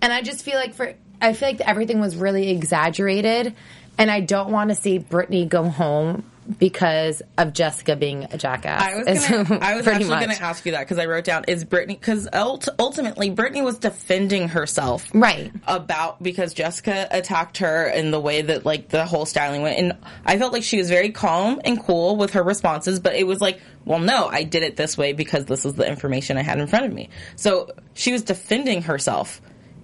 And 0.00 0.12
I 0.12 0.22
just 0.22 0.42
feel 0.42 0.54
like 0.54 0.74
for, 0.74 0.94
I 1.20 1.32
feel 1.34 1.48
like 1.50 1.60
everything 1.60 2.00
was 2.00 2.16
really 2.16 2.50
exaggerated. 2.50 3.54
And 3.98 4.10
I 4.10 4.20
don't 4.20 4.50
want 4.50 4.70
to 4.70 4.76
see 4.76 4.98
Brittany 4.98 5.44
go 5.44 5.68
home 5.68 6.24
because 6.58 7.20
of 7.36 7.52
Jessica 7.52 7.96
being 7.96 8.24
a 8.30 8.38
jackass. 8.38 8.82
I 8.82 8.94
was 8.96 9.28
gonna, 9.28 9.58
I 9.60 9.76
was 9.76 9.86
actually 9.86 10.08
going 10.08 10.30
to 10.30 10.42
ask 10.42 10.64
you 10.64 10.72
that 10.72 10.80
because 10.80 10.98
I 10.98 11.06
wrote 11.06 11.24
down 11.24 11.44
is 11.48 11.64
Brittany 11.64 11.94
because 11.94 12.26
ult- 12.32 12.68
ultimately 12.78 13.28
Brittany 13.30 13.60
was 13.62 13.78
defending 13.78 14.48
herself 14.48 15.10
Right. 15.12 15.52
about 15.66 16.22
because 16.22 16.54
Jessica 16.54 17.06
attacked 17.10 17.58
her 17.58 17.86
in 17.88 18.10
the 18.10 18.20
way 18.20 18.40
that 18.42 18.64
like 18.64 18.88
the 18.88 19.04
whole 19.04 19.26
styling 19.26 19.62
went. 19.62 19.78
And 19.78 19.96
I 20.24 20.38
felt 20.38 20.52
like 20.52 20.62
she 20.62 20.78
was 20.78 20.88
very 20.88 21.10
calm 21.10 21.60
and 21.64 21.82
cool 21.82 22.16
with 22.16 22.32
her 22.32 22.42
responses 22.42 22.98
but 23.00 23.14
it 23.14 23.26
was 23.26 23.40
like 23.40 23.60
well 23.84 23.98
no 23.98 24.26
I 24.26 24.44
did 24.44 24.62
it 24.62 24.76
this 24.76 24.96
way 24.96 25.12
because 25.12 25.44
this 25.44 25.64
is 25.66 25.74
the 25.74 25.86
information 25.88 26.38
I 26.38 26.42
had 26.42 26.58
in 26.58 26.66
front 26.66 26.86
of 26.86 26.92
me. 26.92 27.10
So 27.36 27.70
she 27.94 28.12
was 28.12 28.22
defending 28.22 28.82
herself 28.82 29.40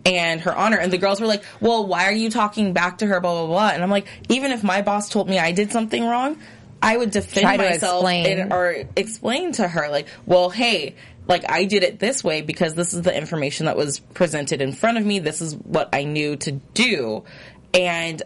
and 0.06 0.42
her 0.42 0.54
honor. 0.54 0.76
And 0.76 0.92
the 0.92 0.98
girls 0.98 1.20
were 1.20 1.26
like 1.26 1.44
well 1.60 1.86
why 1.86 2.04
are 2.06 2.12
you 2.12 2.30
talking 2.30 2.72
back 2.72 2.98
to 2.98 3.06
her 3.06 3.20
blah 3.20 3.32
blah 3.32 3.46
blah. 3.46 3.68
And 3.74 3.82
I'm 3.82 3.90
like 3.90 4.06
even 4.28 4.50
if 4.52 4.62
my 4.64 4.82
boss 4.82 5.08
told 5.10 5.28
me 5.28 5.38
I 5.38 5.52
did 5.52 5.72
something 5.72 6.04
wrong 6.06 6.38
I 6.84 6.96
would 6.96 7.10
defend 7.10 7.46
myself 7.58 8.00
explain. 8.02 8.38
and, 8.40 8.52
or 8.52 8.84
explain 8.96 9.52
to 9.52 9.66
her 9.66 9.88
like 9.90 10.06
well 10.26 10.50
hey 10.50 10.94
like 11.26 11.50
I 11.50 11.64
did 11.64 11.82
it 11.82 11.98
this 11.98 12.22
way 12.22 12.42
because 12.42 12.74
this 12.74 12.92
is 12.94 13.02
the 13.02 13.16
information 13.16 13.66
that 13.66 13.76
was 13.76 13.98
presented 14.00 14.60
in 14.60 14.72
front 14.72 14.98
of 14.98 15.04
me 15.06 15.18
this 15.18 15.40
is 15.40 15.54
what 15.56 15.88
I 15.94 16.04
knew 16.04 16.36
to 16.36 16.52
do 16.52 17.24
and 17.72 18.22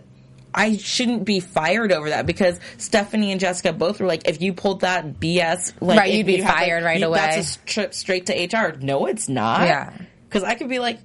I 0.55 0.77
shouldn't 0.79 1.25
be 1.25 1.41
fired 1.41 1.93
over 1.93 2.09
that 2.11 2.27
because 2.27 2.59
Stephanie 2.79 3.31
and 3.33 3.41
Jessica 3.41 3.73
both 3.73 4.01
were 4.01 4.07
like, 4.07 4.27
if 4.29 4.41
you 4.41 4.55
pulled 4.55 4.81
that 4.81 5.21
BS, 5.21 5.75
like, 5.81 5.99
Right, 5.99 6.13
you'd 6.15 6.27
be 6.27 6.37
you 6.39 6.43
fired 6.43 6.83
right 6.83 6.99
you- 6.99 7.07
away. 7.07 7.19
That's 7.19 7.57
a 7.57 7.59
trip 7.61 7.93
straight 7.95 8.27
to 8.27 8.33
HR. 8.35 8.75
No, 8.81 9.07
it's 9.07 9.29
not. 9.29 9.67
Yeah. 9.67 9.93
Because 10.27 10.45
I 10.45 10.55
could 10.55 10.71
be 10.71 10.79
like, 10.79 10.99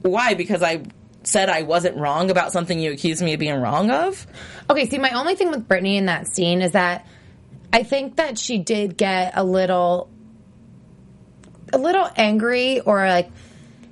why? 0.00 0.34
Because 0.34 0.62
I 0.62 0.82
said 1.28 1.48
I 1.48 1.62
wasn't 1.62 1.96
wrong 1.96 2.30
about 2.30 2.52
something 2.52 2.78
you 2.78 2.92
accused 2.92 3.22
me 3.22 3.34
of 3.34 3.40
being 3.40 3.60
wrong 3.60 3.90
of. 3.90 4.26
Okay, 4.68 4.86
see, 4.86 4.98
my 4.98 5.10
only 5.10 5.34
thing 5.34 5.50
with 5.50 5.68
Brittany 5.68 5.96
in 5.96 6.06
that 6.06 6.26
scene 6.26 6.62
is 6.62 6.72
that 6.72 7.06
I 7.72 7.82
think 7.82 8.16
that 8.16 8.38
she 8.38 8.58
did 8.58 8.96
get 8.96 9.32
a 9.34 9.44
little, 9.44 10.08
a 11.72 11.78
little 11.78 12.08
angry 12.16 12.80
or 12.80 13.06
like 13.06 13.30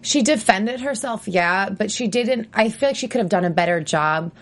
she 0.02 0.22
defended 0.22 0.80
herself, 0.80 1.26
yeah, 1.26 1.68
but 1.68 1.90
she 1.90 2.06
didn't. 2.06 2.48
I 2.54 2.70
feel 2.70 2.90
like 2.90 2.96
she 2.96 3.08
could 3.08 3.18
have 3.18 3.28
done 3.28 3.44
a 3.44 3.50
better 3.50 3.80
job 3.80 4.32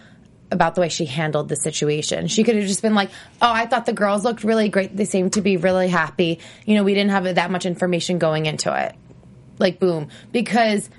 about 0.50 0.74
the 0.74 0.82
way 0.82 0.88
she 0.90 1.06
handled 1.06 1.48
the 1.48 1.56
situation. 1.56 2.28
She 2.28 2.44
could 2.44 2.54
have 2.56 2.66
just 2.66 2.82
been 2.82 2.94
like, 2.94 3.10
"Oh, 3.40 3.50
I 3.50 3.66
thought 3.66 3.86
the 3.86 3.94
girls 3.94 4.24
looked 4.24 4.44
really 4.44 4.68
great. 4.68 4.94
They 4.94 5.06
seemed 5.06 5.32
to 5.32 5.40
be 5.40 5.56
really 5.56 5.88
happy. 5.88 6.38
You 6.66 6.76
know, 6.76 6.84
we 6.84 6.94
didn't 6.94 7.12
have 7.12 7.34
that 7.34 7.50
much 7.50 7.64
information 7.64 8.18
going 8.18 8.46
into 8.46 8.72
it." 8.78 8.94
Like, 9.58 9.80
boom, 9.80 10.08
because 10.32 10.90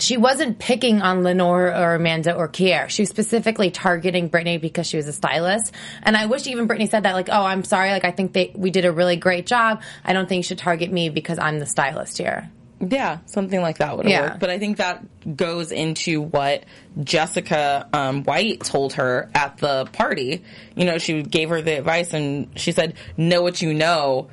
she 0.00 0.16
wasn't 0.16 0.58
picking 0.58 1.02
on 1.02 1.22
Lenore 1.22 1.66
or 1.68 1.94
Amanda 1.94 2.34
or 2.34 2.48
Kier. 2.48 2.88
She 2.88 3.02
was 3.02 3.08
specifically 3.08 3.70
targeting 3.70 4.28
Brittany 4.28 4.58
because 4.58 4.86
she 4.86 4.96
was 4.96 5.08
a 5.08 5.12
stylist. 5.12 5.72
And 6.02 6.16
I 6.16 6.26
wish 6.26 6.46
even 6.46 6.66
Brittany 6.66 6.88
said 6.88 7.04
that, 7.04 7.14
like, 7.14 7.28
oh, 7.30 7.44
I'm 7.44 7.64
sorry. 7.64 7.90
Like, 7.90 8.04
I 8.04 8.10
think 8.10 8.32
they, 8.32 8.52
we 8.54 8.70
did 8.70 8.84
a 8.84 8.92
really 8.92 9.16
great 9.16 9.46
job. 9.46 9.82
I 10.04 10.12
don't 10.12 10.28
think 10.28 10.38
you 10.40 10.42
should 10.44 10.58
target 10.58 10.90
me 10.92 11.08
because 11.08 11.38
I'm 11.38 11.58
the 11.58 11.66
stylist 11.66 12.18
here. 12.18 12.50
Yeah, 12.80 13.18
something 13.26 13.60
like 13.60 13.78
that 13.78 13.96
would 13.96 14.06
have 14.06 14.10
Yeah. 14.12 14.22
worked. 14.28 14.40
But 14.40 14.50
I 14.50 14.58
think 14.60 14.76
that 14.76 15.04
goes 15.36 15.72
into 15.72 16.22
what 16.22 16.62
Jessica 17.02 17.88
um, 17.92 18.22
White 18.22 18.60
told 18.60 18.92
her 18.94 19.28
at 19.34 19.58
the 19.58 19.86
party. 19.92 20.44
You 20.76 20.84
know, 20.84 20.98
she 20.98 21.22
gave 21.22 21.48
her 21.48 21.60
the 21.60 21.78
advice 21.78 22.14
and 22.14 22.48
she 22.56 22.70
said, 22.72 22.94
know 23.16 23.42
what 23.42 23.60
you 23.60 23.74
know 23.74 24.28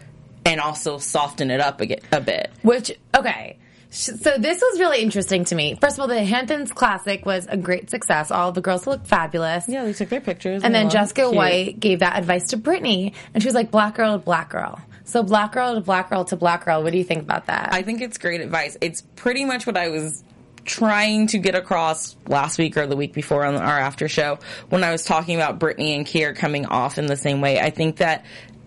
and 0.46 0.62
also 0.62 1.00
soften 1.00 1.50
it 1.50 1.60
up 1.60 1.82
a, 1.82 1.98
a 2.12 2.22
bit. 2.22 2.52
Which, 2.62 2.92
okay. 3.18 3.58
Sh- 3.96 4.20
So 4.22 4.38
this 4.38 4.62
was 4.62 4.80
really 4.80 5.00
interesting 5.02 5.46
to 5.46 5.56
me. 5.56 5.78
First 5.80 5.96
of 5.98 6.02
all, 6.02 6.08
the 6.08 6.24
Hamptons 6.24 6.72
Classic 6.72 7.26
was 7.26 7.48
a 7.48 7.56
great 7.58 7.90
success. 7.90 8.30
All 8.30 8.52
the 8.52 8.62
girls 8.62 8.86
looked 8.86 9.08
fabulous. 9.08 9.66
Yeah, 9.70 9.86
they 9.86 9.94
took 9.94 10.10
their 10.10 10.22
pictures. 10.22 10.64
And 10.64 10.76
then 10.76 10.90
Jessica 10.90 11.22
cute. 11.24 11.34
White 11.36 11.80
gave 11.80 12.00
that 12.00 12.18
advice 12.20 12.50
to 12.50 12.58
Brittany. 12.58 13.14
And 13.34 13.42
she 13.42 13.48
was 13.48 13.56
like, 13.56 13.72
black 13.72 13.96
girl 13.96 14.12
to 14.14 14.24
black 14.24 14.50
girl. 14.50 14.80
So 15.06 15.24
black 15.24 15.54
girl 15.54 15.76
to 15.76 15.82
black 15.82 16.10
girl 16.10 16.26
to 16.26 16.36
black 16.36 16.66
girl. 16.66 16.84
What 16.84 16.92
do 16.92 16.98
you 16.98 17.04
think 17.04 17.22
about 17.22 17.46
that? 17.46 17.70
I 17.72 17.84
think 17.84 18.02
it's 18.02 18.18
great 18.18 18.42
advice. 18.42 18.78
It's 18.82 19.02
pretty 19.16 19.46
much 19.46 19.66
what 19.66 19.78
I 19.78 19.88
was 19.90 20.24
trying 20.66 21.28
to 21.28 21.38
get 21.38 21.54
across 21.56 22.16
last 22.28 22.58
week 22.58 22.76
or 22.76 22.88
the 22.88 22.96
week 22.96 23.14
before 23.14 23.46
on 23.46 23.56
our 23.56 23.80
after 23.80 24.08
show 24.08 24.40
when 24.70 24.84
I 24.84 24.92
was 24.92 25.06
talking 25.06 25.36
about 25.36 25.60
Brittany 25.60 25.94
and 25.94 26.06
Kier 26.08 26.36
coming 26.36 26.66
off 26.66 26.98
in 26.98 27.06
the 27.06 27.16
same 27.16 27.40
way. 27.40 27.60
I 27.60 27.70
think 27.70 27.98
that 27.98 28.26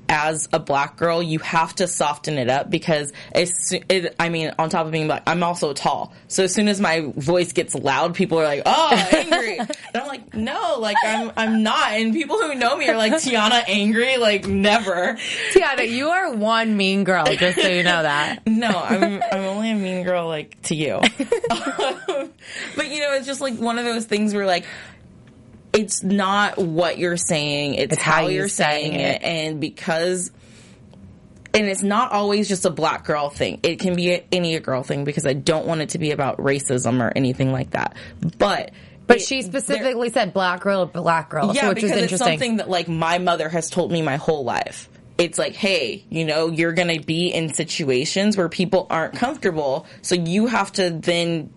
as 0.08 0.48
a 0.52 0.58
black 0.58 0.96
girl, 0.96 1.22
you 1.22 1.38
have 1.40 1.74
to 1.76 1.86
soften 1.86 2.38
it 2.38 2.48
up 2.48 2.70
because 2.70 3.12
as 3.32 3.72
it, 3.88 4.14
I 4.18 4.28
mean, 4.28 4.52
on 4.58 4.70
top 4.70 4.86
of 4.86 4.92
being 4.92 5.06
black, 5.06 5.22
I'm 5.26 5.42
also 5.42 5.72
tall. 5.72 6.12
So 6.28 6.44
as 6.44 6.54
soon 6.54 6.68
as 6.68 6.80
my 6.80 7.12
voice 7.16 7.52
gets 7.52 7.74
loud, 7.74 8.14
people 8.14 8.38
are 8.38 8.44
like, 8.44 8.62
"Oh, 8.64 9.08
angry," 9.12 9.58
and 9.58 9.70
I'm 9.94 10.06
like, 10.06 10.34
"No, 10.34 10.76
like 10.78 10.96
I'm, 11.04 11.32
I'm 11.36 11.62
not." 11.62 11.92
And 11.92 12.12
people 12.12 12.38
who 12.38 12.54
know 12.54 12.76
me 12.76 12.88
are 12.88 12.96
like, 12.96 13.12
"Tiana, 13.12 13.64
angry?" 13.68 14.16
Like 14.16 14.46
never. 14.46 15.18
Tiana, 15.52 15.88
you 15.88 16.08
are 16.08 16.34
one 16.34 16.76
mean 16.76 17.04
girl, 17.04 17.24
just 17.26 17.60
so 17.60 17.68
you 17.68 17.82
know 17.82 18.02
that. 18.02 18.42
No, 18.58 18.70
I'm 18.70 19.22
I'm 19.22 19.42
only 19.42 19.70
a 19.70 19.74
mean 19.74 20.02
girl 20.02 20.26
like 20.26 20.60
to 20.62 20.74
you. 20.74 21.00
but 21.18 22.88
you 22.88 23.00
know, 23.00 23.12
it's 23.12 23.26
just 23.26 23.40
like 23.40 23.54
one 23.56 23.78
of 23.78 23.84
those 23.84 24.04
things 24.04 24.34
where 24.34 24.46
like 24.46 24.64
it's 25.72 26.02
not 26.02 26.58
what 26.58 26.98
you're 26.98 27.16
saying, 27.16 27.74
it's, 27.74 27.94
It's 27.94 28.02
how 28.02 28.12
how, 28.22 28.26
you 28.28 28.36
you're 28.36 28.48
saying 28.48 28.92
saying 28.92 29.00
it. 29.00 29.22
it. 29.22 29.24
and 29.24 29.60
because 29.60 30.30
and 31.54 31.66
it's 31.66 31.82
not 31.82 32.12
always 32.12 32.46
just 32.48 32.64
a 32.66 32.70
black 32.70 33.04
girl 33.04 33.30
thing. 33.30 33.60
It 33.62 33.80
can 33.80 33.96
be 33.96 34.22
any 34.30 34.54
a 34.54 34.60
girl 34.60 34.82
thing 34.82 35.04
because 35.04 35.26
I 35.26 35.32
don't 35.32 35.66
want 35.66 35.80
it 35.80 35.90
to 35.90 35.98
be 35.98 36.10
about 36.10 36.38
racism 36.38 37.00
or 37.02 37.10
anything 37.16 37.52
like 37.52 37.70
that. 37.70 37.96
But 38.38 38.72
But 39.06 39.16
it- 39.16 39.22
she 39.22 39.42
specifically 39.42 40.10
said 40.10 40.32
black 40.34 40.60
girl 40.60 40.84
black 40.86 41.30
girl, 41.30 41.52
yeah, 41.54 41.62
so 41.62 41.68
which 41.70 41.76
because 41.82 41.96
is 41.96 42.12
it's 42.12 42.18
something 42.22 42.56
that 42.58 42.68
like 42.68 42.88
my 42.88 43.18
mother 43.18 43.48
has 43.48 43.70
told 43.70 43.90
me 43.90 44.02
my 44.02 44.16
whole 44.16 44.44
life. 44.44 44.88
It's 45.16 45.38
like, 45.38 45.54
hey, 45.54 46.04
you 46.10 46.24
know, 46.24 46.48
you're 46.48 46.74
gonna 46.74 47.00
be 47.00 47.28
in 47.28 47.52
situations 47.52 48.36
where 48.36 48.48
people 48.48 48.86
aren't 48.88 49.14
comfortable, 49.14 49.86
so 50.02 50.14
you 50.14 50.46
have 50.46 50.70
to 50.72 50.90
then 50.90 51.50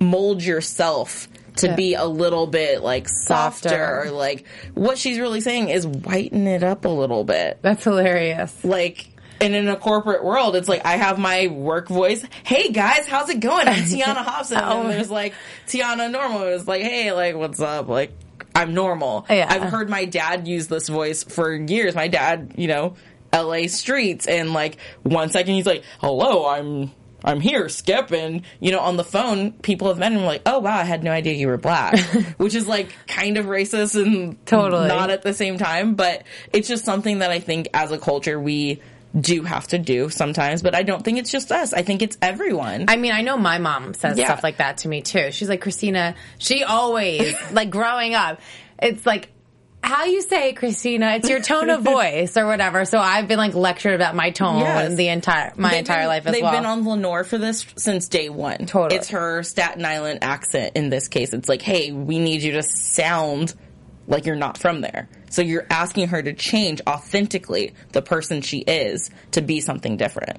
mold 0.00 0.42
yourself 0.42 1.28
to 1.58 1.68
To- 1.68 1.74
be 1.74 1.94
a 1.94 2.04
little 2.06 2.46
bit 2.46 2.82
like 2.82 3.08
softer, 3.08 3.68
Softer. 3.68 4.02
or 4.08 4.10
like 4.10 4.46
what 4.74 4.98
she's 4.98 5.18
really 5.18 5.40
saying 5.40 5.68
is 5.68 5.86
whiten 5.86 6.46
it 6.46 6.62
up 6.62 6.84
a 6.84 6.88
little 6.88 7.24
bit. 7.24 7.58
That's 7.62 7.84
hilarious. 7.84 8.64
Like 8.64 9.10
and 9.40 9.54
in 9.54 9.68
a 9.68 9.76
corporate 9.76 10.24
world, 10.24 10.56
it's 10.56 10.68
like 10.68 10.84
I 10.84 10.96
have 10.96 11.16
my 11.18 11.46
work 11.46 11.88
voice. 11.88 12.24
Hey 12.44 12.70
guys, 12.70 13.06
how's 13.06 13.28
it 13.30 13.40
going? 13.40 13.68
I'm 13.68 13.74
Tiana 13.84 14.24
Hobson. 14.24 14.58
Oh. 14.60 14.80
And 14.82 14.90
there's 14.90 15.10
like 15.10 15.34
Tiana 15.68 16.10
Normal. 16.10 16.42
It's 16.48 16.66
like, 16.66 16.82
hey, 16.82 17.12
like 17.12 17.36
what's 17.36 17.60
up? 17.60 17.86
Like 17.88 18.12
I'm 18.54 18.74
normal. 18.74 19.24
Yeah. 19.30 19.46
I've 19.48 19.70
heard 19.70 19.88
my 19.88 20.04
dad 20.06 20.48
use 20.48 20.66
this 20.66 20.88
voice 20.88 21.22
for 21.22 21.54
years. 21.54 21.94
My 21.94 22.08
dad, 22.08 22.54
you 22.56 22.66
know, 22.66 22.94
LA 23.32 23.66
streets, 23.68 24.26
and 24.26 24.52
like 24.52 24.78
one 25.04 25.28
second 25.28 25.54
he's 25.54 25.66
like, 25.66 25.84
"Hello, 26.00 26.46
I'm." 26.46 26.90
I'm 27.24 27.40
here, 27.40 27.68
Skip, 27.68 28.12
and 28.12 28.42
you 28.60 28.70
know, 28.70 28.80
on 28.80 28.96
the 28.96 29.04
phone, 29.04 29.52
people 29.52 29.88
have 29.88 29.98
met 29.98 30.12
him 30.12 30.24
like, 30.24 30.42
"Oh 30.46 30.60
wow, 30.60 30.76
I 30.76 30.84
had 30.84 31.02
no 31.02 31.10
idea 31.10 31.34
you 31.34 31.48
were 31.48 31.56
black," 31.56 31.98
which 32.38 32.54
is 32.54 32.66
like 32.68 32.88
kind 33.08 33.36
of 33.36 33.46
racist 33.46 34.00
and 34.00 34.44
Totally. 34.46 34.88
not 34.88 35.10
at 35.10 35.22
the 35.22 35.34
same 35.34 35.58
time. 35.58 35.94
But 35.96 36.22
it's 36.52 36.68
just 36.68 36.84
something 36.84 37.18
that 37.18 37.30
I 37.30 37.40
think 37.40 37.68
as 37.74 37.90
a 37.90 37.98
culture 37.98 38.38
we 38.38 38.80
do 39.18 39.42
have 39.42 39.66
to 39.68 39.78
do 39.78 40.10
sometimes. 40.10 40.62
But 40.62 40.74
I 40.74 40.82
don't 40.84 41.02
think 41.04 41.18
it's 41.18 41.30
just 41.32 41.50
us. 41.50 41.72
I 41.72 41.82
think 41.82 42.02
it's 42.02 42.16
everyone. 42.22 42.84
I 42.88 42.96
mean, 42.96 43.12
I 43.12 43.22
know 43.22 43.36
my 43.36 43.58
mom 43.58 43.94
says 43.94 44.16
Yeah. 44.18 44.26
stuff 44.26 44.44
like 44.44 44.58
that 44.58 44.78
to 44.78 44.88
me 44.88 45.00
too. 45.02 45.32
She's 45.32 45.48
like, 45.48 45.60
Christina, 45.62 46.14
she 46.38 46.62
always, 46.62 47.34
like 47.50 47.70
growing 47.70 48.14
up, 48.14 48.38
it's 48.80 49.06
like, 49.06 49.30
how 49.82 50.04
you 50.04 50.20
say, 50.22 50.52
Christina, 50.52 51.12
it's 51.14 51.28
your 51.28 51.40
tone 51.40 51.70
of 51.70 51.82
voice 51.82 52.36
or 52.36 52.46
whatever. 52.46 52.84
So 52.84 52.98
I've 52.98 53.28
been 53.28 53.38
like 53.38 53.54
lectured 53.54 53.94
about 53.94 54.14
my 54.14 54.30
tone 54.30 54.58
Yes. 54.60 54.94
the 54.96 55.08
entire, 55.08 55.52
my 55.56 55.70
They've 55.70 55.78
entire 55.80 56.00
been- 56.00 56.08
life 56.08 56.26
as 56.26 56.32
they've 56.32 56.42
well. 56.42 56.52
been 56.52 56.66
on 56.66 56.84
Lenore 56.86 57.24
for 57.24 57.38
this 57.38 57.64
since 57.76 58.08
day 58.08 58.28
one. 58.28 58.66
Totally. 58.66 58.96
It's 58.98 59.10
her 59.10 59.42
Staten 59.42 59.84
Island 59.84 60.18
accent 60.22 60.72
in 60.76 60.90
this 60.90 61.08
case. 61.08 61.32
It's 61.32 61.48
like, 61.48 61.62
hey, 61.62 61.92
we 61.92 62.18
need 62.18 62.42
you 62.42 62.52
to 62.52 62.62
sound 62.62 63.54
like 64.06 64.26
you're 64.26 64.36
not 64.36 64.58
from 64.58 64.80
there. 64.80 65.08
So 65.30 65.42
you're 65.42 65.66
asking 65.70 66.08
her 66.08 66.22
to 66.22 66.32
change 66.32 66.80
authentically 66.86 67.74
the 67.92 68.02
person 68.02 68.40
she 68.42 68.58
is 68.58 69.10
to 69.32 69.42
be 69.42 69.60
something 69.60 69.96
different. 69.96 70.38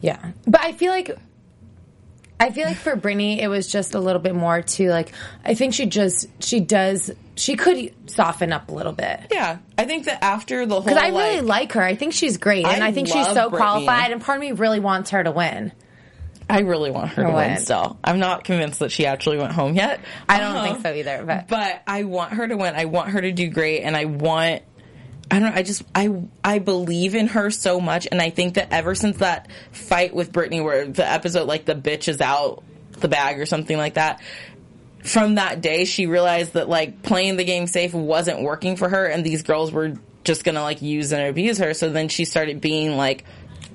Yeah. 0.00 0.32
But 0.46 0.62
I 0.62 0.72
feel 0.72 0.90
like 0.92 1.16
I 2.38 2.50
feel 2.50 2.66
like 2.66 2.76
for 2.76 2.96
Brittany 2.96 3.40
it 3.40 3.48
was 3.48 3.66
just 3.66 3.94
a 3.94 4.00
little 4.00 4.20
bit 4.20 4.34
more 4.34 4.60
to 4.62 4.90
like 4.90 5.12
I 5.44 5.54
think 5.54 5.72
she 5.74 5.86
just 5.86 6.26
she 6.42 6.60
does 6.60 7.10
she 7.34 7.56
could 7.56 7.92
soften 8.10 8.52
up 8.52 8.68
a 8.70 8.72
little 8.74 8.92
bit. 8.92 9.20
Yeah. 9.30 9.58
I 9.78 9.84
think 9.84 10.04
that 10.06 10.22
after 10.22 10.64
the 10.66 10.74
whole 10.74 10.82
Because 10.82 10.98
I 10.98 11.08
really 11.08 11.36
like, 11.40 11.44
like 11.46 11.72
her. 11.72 11.82
I 11.82 11.94
think 11.94 12.12
she's 12.12 12.36
great 12.36 12.66
and 12.66 12.82
I 12.82 12.88
I 12.88 12.92
think 12.92 13.08
she's 13.08 13.26
so 13.26 13.48
Brittany. 13.50 13.56
qualified 13.58 14.12
and 14.12 14.20
part 14.22 14.36
of 14.36 14.40
me 14.42 14.52
really 14.52 14.80
wants 14.80 15.10
her 15.10 15.22
to 15.24 15.30
win. 15.32 15.72
I 16.48 16.60
really 16.60 16.90
want 16.92 17.08
her 17.10 17.22
to 17.24 17.28
win 17.32 17.50
What? 17.52 17.60
still. 17.60 17.98
I'm 18.04 18.20
not 18.20 18.44
convinced 18.44 18.78
that 18.78 18.92
she 18.92 19.04
actually 19.06 19.38
went 19.38 19.52
home 19.52 19.74
yet. 19.74 19.98
I 20.28 20.38
don't 20.38 20.56
Um, 20.56 20.64
think 20.64 20.82
so 20.82 20.92
either. 20.92 21.24
But 21.26 21.48
but 21.48 21.82
I 21.88 22.04
want 22.04 22.34
her 22.34 22.46
to 22.46 22.56
win. 22.56 22.74
I 22.76 22.84
want 22.84 23.08
her 23.10 23.20
to 23.20 23.32
do 23.32 23.48
great, 23.48 23.80
and 23.82 23.96
I 23.96 24.04
want. 24.04 24.62
I 25.30 25.40
don't 25.40 25.50
know. 25.50 25.56
I 25.56 25.62
just 25.62 25.82
I 25.94 26.22
I 26.44 26.58
believe 26.60 27.14
in 27.14 27.28
her 27.28 27.50
so 27.50 27.80
much, 27.80 28.06
and 28.10 28.22
I 28.22 28.30
think 28.30 28.54
that 28.54 28.72
ever 28.72 28.94
since 28.94 29.18
that 29.18 29.48
fight 29.72 30.14
with 30.14 30.32
Brittany, 30.32 30.60
where 30.60 30.86
the 30.86 31.08
episode 31.08 31.48
like 31.48 31.64
the 31.64 31.74
bitch 31.74 32.08
is 32.08 32.20
out 32.20 32.62
the 32.92 33.08
bag 33.08 33.40
or 33.40 33.46
something 33.46 33.76
like 33.76 33.94
that, 33.94 34.20
from 35.02 35.34
that 35.34 35.60
day 35.60 35.84
she 35.84 36.06
realized 36.06 36.52
that 36.52 36.68
like 36.68 37.02
playing 37.02 37.36
the 37.36 37.44
game 37.44 37.66
safe 37.66 37.92
wasn't 37.92 38.42
working 38.42 38.76
for 38.76 38.88
her, 38.88 39.06
and 39.06 39.24
these 39.24 39.42
girls 39.42 39.72
were 39.72 39.94
just 40.22 40.44
gonna 40.44 40.62
like 40.62 40.80
use 40.80 41.12
and 41.12 41.26
abuse 41.28 41.58
her. 41.58 41.74
So 41.74 41.90
then 41.90 42.08
she 42.08 42.24
started 42.24 42.60
being 42.60 42.96
like 42.96 43.24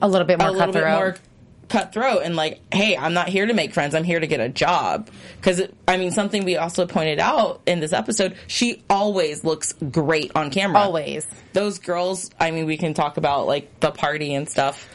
a 0.02 0.08
little 0.08 0.28
bit 0.28 0.40
more 0.40 0.48
a 0.48 0.52
little 0.52 0.68
cutthroat. 0.68 0.84
bit 0.84 1.22
more 1.22 1.31
cutthroat 1.72 2.22
and 2.24 2.36
like, 2.36 2.60
hey, 2.74 2.96
I'm 2.98 3.14
not 3.14 3.30
here 3.30 3.46
to 3.46 3.54
make 3.54 3.74
friends. 3.74 3.96
I'm 3.96 4.04
here 4.04 4.20
to 4.20 4.28
get 4.28 4.40
a 4.40 4.50
job. 4.50 5.10
Because 5.38 5.62
I 5.88 5.98
mean, 5.98 6.12
something 6.12 6.44
we 6.44 6.58
also 6.58 6.86
pointed 6.86 7.20
out 7.20 7.62
in 7.66 7.80
this 7.80 7.94
episode, 7.94 8.36
she 8.48 8.84
always 8.90 9.44
looks 9.44 9.74
great 9.74 10.32
on 10.36 10.52
camera. 10.52 10.82
Always. 10.82 11.26
Those 11.54 11.80
girls. 11.80 12.30
I 12.40 12.52
mean, 12.52 12.66
we 12.66 12.78
can 12.78 12.94
talk 12.94 13.18
about 13.18 13.48
like 13.48 13.80
the 13.80 13.92
party 13.92 14.34
and 14.34 14.48
stuff. 14.50 14.88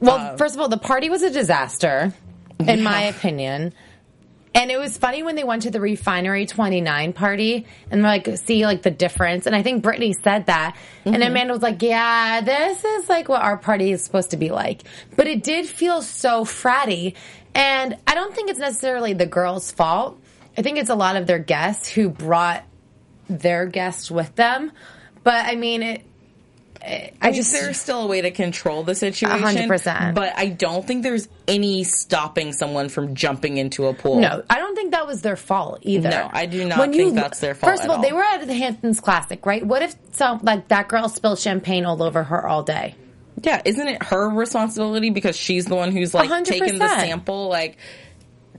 Well, 0.00 0.16
Uh, 0.16 0.36
first 0.36 0.54
of 0.54 0.60
all, 0.60 0.68
the 0.68 0.78
party 0.78 1.10
was 1.10 1.22
a 1.22 1.30
disaster, 1.30 2.12
in 2.58 2.82
my 2.82 3.02
opinion. 3.02 3.74
And 4.54 4.70
it 4.70 4.78
was 4.78 4.98
funny 4.98 5.22
when 5.22 5.34
they 5.34 5.44
went 5.44 5.62
to 5.62 5.70
the 5.70 5.80
Refinery 5.80 6.46
29 6.46 7.14
party 7.14 7.66
and 7.90 8.02
like 8.02 8.28
see 8.36 8.66
like 8.66 8.82
the 8.82 8.90
difference. 8.90 9.46
And 9.46 9.56
I 9.56 9.62
think 9.62 9.82
Brittany 9.82 10.12
said 10.12 10.46
that. 10.46 10.76
Mm-hmm. 11.04 11.14
And 11.14 11.22
Amanda 11.22 11.54
was 11.54 11.62
like, 11.62 11.80
yeah, 11.80 12.42
this 12.42 12.84
is 12.84 13.08
like 13.08 13.28
what 13.28 13.42
our 13.42 13.56
party 13.56 13.92
is 13.92 14.04
supposed 14.04 14.30
to 14.32 14.36
be 14.36 14.50
like. 14.50 14.82
But 15.16 15.26
it 15.26 15.42
did 15.42 15.66
feel 15.66 16.02
so 16.02 16.44
fratty. 16.44 17.14
And 17.54 17.96
I 18.06 18.14
don't 18.14 18.34
think 18.34 18.50
it's 18.50 18.58
necessarily 18.58 19.14
the 19.14 19.26
girls' 19.26 19.70
fault. 19.72 20.20
I 20.56 20.62
think 20.62 20.78
it's 20.78 20.90
a 20.90 20.94
lot 20.94 21.16
of 21.16 21.26
their 21.26 21.38
guests 21.38 21.88
who 21.88 22.10
brought 22.10 22.64
their 23.28 23.66
guests 23.66 24.10
with 24.10 24.34
them. 24.34 24.72
But 25.22 25.46
I 25.46 25.54
mean, 25.54 25.82
it, 25.82 26.04
I, 26.82 27.12
I 27.20 27.30
just, 27.30 27.50
just 27.50 27.62
there's 27.62 27.80
still 27.80 28.02
a 28.02 28.06
way 28.06 28.22
to 28.22 28.30
control 28.30 28.82
the 28.82 28.94
situation. 28.94 29.38
hundred 29.38 29.68
percent. 29.68 30.14
But 30.14 30.32
I 30.36 30.48
don't 30.48 30.86
think 30.86 31.02
there's 31.02 31.28
any 31.46 31.84
stopping 31.84 32.52
someone 32.52 32.88
from 32.88 33.14
jumping 33.14 33.56
into 33.56 33.86
a 33.86 33.94
pool. 33.94 34.20
No, 34.20 34.42
I 34.50 34.58
don't 34.58 34.74
think 34.74 34.90
that 34.92 35.06
was 35.06 35.22
their 35.22 35.36
fault 35.36 35.80
either. 35.82 36.10
No, 36.10 36.30
I 36.32 36.46
do 36.46 36.64
not 36.64 36.90
think 36.90 37.14
that's 37.14 37.40
their 37.40 37.54
fault 37.54 37.72
First 37.72 37.84
of 37.84 37.90
at 37.90 37.96
all, 37.96 38.02
they 38.02 38.10
all. 38.10 38.16
were 38.16 38.22
at 38.22 38.46
the 38.46 38.54
Hamptons 38.54 39.00
Classic, 39.00 39.44
right? 39.46 39.64
What 39.64 39.82
if 39.82 39.94
some 40.12 40.40
like 40.42 40.68
that 40.68 40.88
girl 40.88 41.08
spilled 41.08 41.38
champagne 41.38 41.84
all 41.84 42.02
over 42.02 42.24
her 42.24 42.46
all 42.46 42.62
day? 42.62 42.96
Yeah, 43.42 43.62
isn't 43.64 43.88
it 43.88 44.02
her 44.04 44.28
responsibility 44.28 45.10
because 45.10 45.36
she's 45.36 45.66
the 45.66 45.74
one 45.74 45.92
who's 45.92 46.14
like 46.14 46.30
100%. 46.30 46.44
taking 46.44 46.78
the 46.78 46.88
sample? 46.88 47.48
Like, 47.48 47.78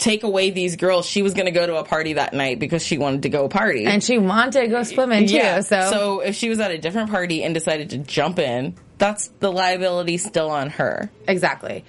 take 0.03 0.24
away 0.24 0.50
these 0.50 0.75
girls. 0.75 1.05
She 1.05 1.22
was 1.22 1.33
going 1.33 1.45
to 1.45 1.51
go 1.51 1.65
to 1.65 1.77
a 1.77 1.83
party 1.86 2.13
that 2.13 2.33
night 2.33 2.60
because 2.60 2.83
she 2.86 2.98
wanted 2.98 3.24
to 3.24 3.29
go 3.29 3.48
party. 3.48 3.86
And 3.86 4.03
she 4.03 4.17
wanted 4.17 4.62
to 4.62 4.67
go 4.67 4.83
swimming 4.83 5.27
too. 5.27 5.36
yeah, 5.36 5.62
so, 5.62 6.19
if 6.19 6.36
she 6.36 6.50
was 6.50 6.60
at 6.60 6.72
a 6.72 6.77
different 6.77 7.10
party 7.10 7.43
and 7.43 7.53
decided 7.53 7.91
to 7.91 8.00
jump 8.00 8.38
in, 8.38 8.75
that's 8.98 9.29
the 9.39 9.51
liability 9.51 10.17
still 10.17 10.50
on 10.50 10.72
her. 10.72 11.10
exactly. 11.27 11.86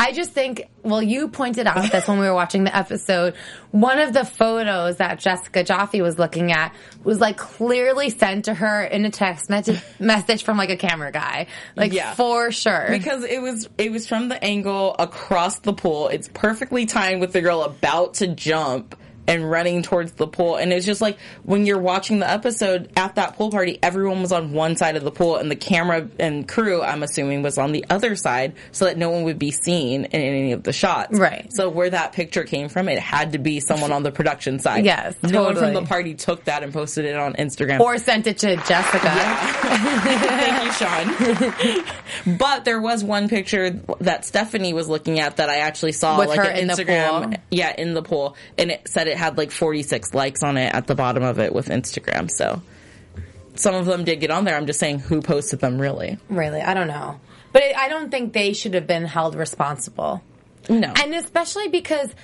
I 0.00 0.12
just 0.12 0.30
think, 0.30 0.68
well, 0.84 1.02
you 1.02 1.26
pointed 1.28 1.66
out 1.66 1.90
this 1.90 2.06
when 2.06 2.20
we 2.20 2.26
were 2.26 2.34
watching 2.34 2.62
the 2.62 2.74
episode. 2.74 3.34
One 3.72 3.98
of 3.98 4.12
the 4.12 4.24
photos 4.24 4.98
that 4.98 5.18
Jessica 5.18 5.64
Jaffe 5.64 6.00
was 6.00 6.18
looking 6.18 6.52
at 6.52 6.72
was 7.02 7.20
like 7.20 7.36
clearly 7.36 8.10
sent 8.10 8.44
to 8.44 8.54
her 8.54 8.84
in 8.84 9.04
a 9.04 9.10
text 9.10 9.50
message, 9.50 9.80
message 9.98 10.44
from 10.44 10.56
like 10.56 10.70
a 10.70 10.76
camera 10.76 11.10
guy. 11.10 11.48
Like 11.76 11.92
Yeah. 11.92 12.14
for 12.14 12.52
sure. 12.52 12.86
Because 12.90 13.24
it 13.24 13.42
was 13.42 13.68
it 13.76 13.90
was 13.90 14.06
from 14.06 14.28
the 14.28 14.42
angle 14.42 14.94
across 14.98 15.58
the 15.58 15.72
pool. 15.72 16.08
It's 16.08 16.28
perfectly 16.32 16.86
timed 16.86 17.20
with 17.20 17.32
the 17.32 17.40
girl 17.40 17.62
about 17.64 18.14
to 18.14 18.28
jump 18.28 18.94
and 19.28 19.48
running 19.48 19.82
towards 19.82 20.12
the 20.12 20.26
pool. 20.26 20.56
And 20.56 20.72
it's 20.72 20.86
just 20.86 21.00
like 21.00 21.18
when 21.44 21.66
you're 21.66 21.78
watching 21.78 22.18
the 22.18 22.28
episode 22.28 22.90
at 22.96 23.14
that 23.16 23.36
pool 23.36 23.50
party, 23.50 23.78
everyone 23.82 24.22
was 24.22 24.32
on 24.32 24.52
one 24.52 24.74
side 24.74 24.96
of 24.96 25.04
the 25.04 25.10
pool 25.12 25.36
and 25.36 25.50
the 25.50 25.56
camera 25.56 26.08
and 26.18 26.48
crew, 26.48 26.82
I'm 26.82 27.02
assuming, 27.04 27.42
was 27.42 27.58
on 27.58 27.72
the 27.72 27.84
other 27.90 28.16
side 28.16 28.54
so 28.72 28.86
that 28.86 28.96
no 28.98 29.10
one 29.10 29.24
would 29.24 29.38
be 29.38 29.50
seen 29.52 30.04
in 30.06 30.20
any 30.20 30.52
of 30.52 30.62
the 30.64 30.72
shots. 30.72 31.16
Right. 31.18 31.52
So 31.52 31.68
where 31.68 31.90
that 31.90 32.14
picture 32.14 32.42
came 32.44 32.68
from, 32.70 32.88
it 32.88 32.98
had 32.98 33.32
to 33.32 33.38
be 33.38 33.60
someone 33.60 33.92
on 33.92 34.02
the 34.02 34.10
production 34.10 34.58
side. 34.58 34.84
Yes, 34.86 35.14
No 35.22 35.44
one 35.44 35.56
from 35.56 35.74
the 35.74 35.82
party 35.82 36.14
took 36.14 36.44
that 36.44 36.62
and 36.62 36.72
posted 36.72 37.04
it 37.04 37.14
on 37.16 37.34
Instagram. 37.34 37.80
or 37.80 37.98
sent 37.98 38.26
it 38.26 38.38
to 38.38 38.56
Jessica. 38.56 39.10
Thank 40.08 40.64
you, 40.64 40.72
Sean. 40.72 42.36
but 42.38 42.64
there 42.64 42.80
was 42.80 43.04
one 43.04 43.28
picture 43.28 43.70
that 44.00 44.24
Stephanie 44.24 44.72
was 44.72 44.88
looking 44.88 45.18
at 45.20 45.36
that 45.36 45.50
I 45.50 45.58
actually 45.58 45.92
saw 45.92 46.18
With 46.18 46.28
like 46.28 46.38
her 46.40 46.50
in 46.50 46.66
the 46.66 46.72
Instagram. 46.74 47.24
pool? 47.24 47.34
Yeah, 47.50 47.74
in 47.76 47.94
the 47.94 48.02
pool. 48.02 48.36
And 48.56 48.70
it 48.70 48.88
said 48.88 49.08
it 49.08 49.17
had 49.18 49.36
like 49.36 49.50
46 49.50 50.14
likes 50.14 50.42
on 50.42 50.56
it 50.56 50.74
at 50.74 50.86
the 50.86 50.94
bottom 50.94 51.22
of 51.22 51.38
it 51.38 51.52
with 51.52 51.68
Instagram. 51.68 52.30
So 52.30 52.62
some 53.54 53.74
of 53.74 53.86
them 53.86 54.04
did 54.04 54.20
get 54.20 54.30
on 54.30 54.44
there. 54.44 54.56
I'm 54.56 54.66
just 54.66 54.78
saying 54.80 55.00
who 55.00 55.20
posted 55.20 55.60
them 55.60 55.78
really. 55.80 56.18
Really, 56.28 56.60
I 56.60 56.74
don't 56.74 56.88
know. 56.88 57.20
But 57.52 57.62
it, 57.62 57.76
I 57.76 57.88
don't 57.88 58.10
think 58.10 58.32
they 58.32 58.52
should 58.52 58.74
have 58.74 58.86
been 58.86 59.04
held 59.04 59.34
responsible. 59.34 60.22
No. 60.68 60.92
And 60.96 61.14
especially 61.14 61.68
because 61.68 62.14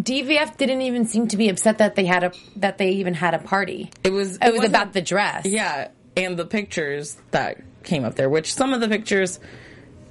DVF 0.00 0.56
didn't 0.56 0.82
even 0.82 1.06
seem 1.06 1.26
to 1.28 1.36
be 1.36 1.48
upset 1.48 1.78
that 1.78 1.96
they 1.96 2.04
had 2.06 2.22
a 2.24 2.32
that 2.56 2.78
they 2.78 2.90
even 2.90 3.14
had 3.14 3.34
a 3.34 3.38
party. 3.38 3.90
it 4.04 4.10
was 4.12 4.36
It 4.36 4.44
was 4.44 4.52
wasn't- 4.58 4.68
about 4.68 4.92
the 4.92 5.02
dress. 5.02 5.44
Yeah, 5.46 5.88
and 6.16 6.36
the 6.36 6.46
pictures 6.46 7.16
that 7.32 7.58
came 7.82 8.04
up 8.04 8.14
there, 8.14 8.28
which 8.28 8.54
some 8.54 8.72
of 8.72 8.80
the 8.80 8.88
pictures 8.88 9.40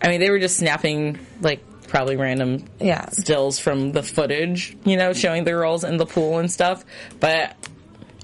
I 0.02 0.10
mean, 0.10 0.20
they 0.20 0.30
were 0.30 0.40
just 0.40 0.58
snapping 0.58 1.18
like 1.42 1.64
probably 1.88 2.16
random 2.16 2.64
Yeah. 2.80 3.10
stills 3.10 3.60
from 3.60 3.92
the 3.92 4.04
footage, 4.04 4.76
you 4.84 4.98
know, 4.98 5.14
showing 5.14 5.44
the 5.44 5.52
girls 5.52 5.84
in 5.84 5.98
the 5.98 6.06
pool 6.06 6.38
and 6.40 6.52
stuff. 6.52 6.84
But 7.20 7.56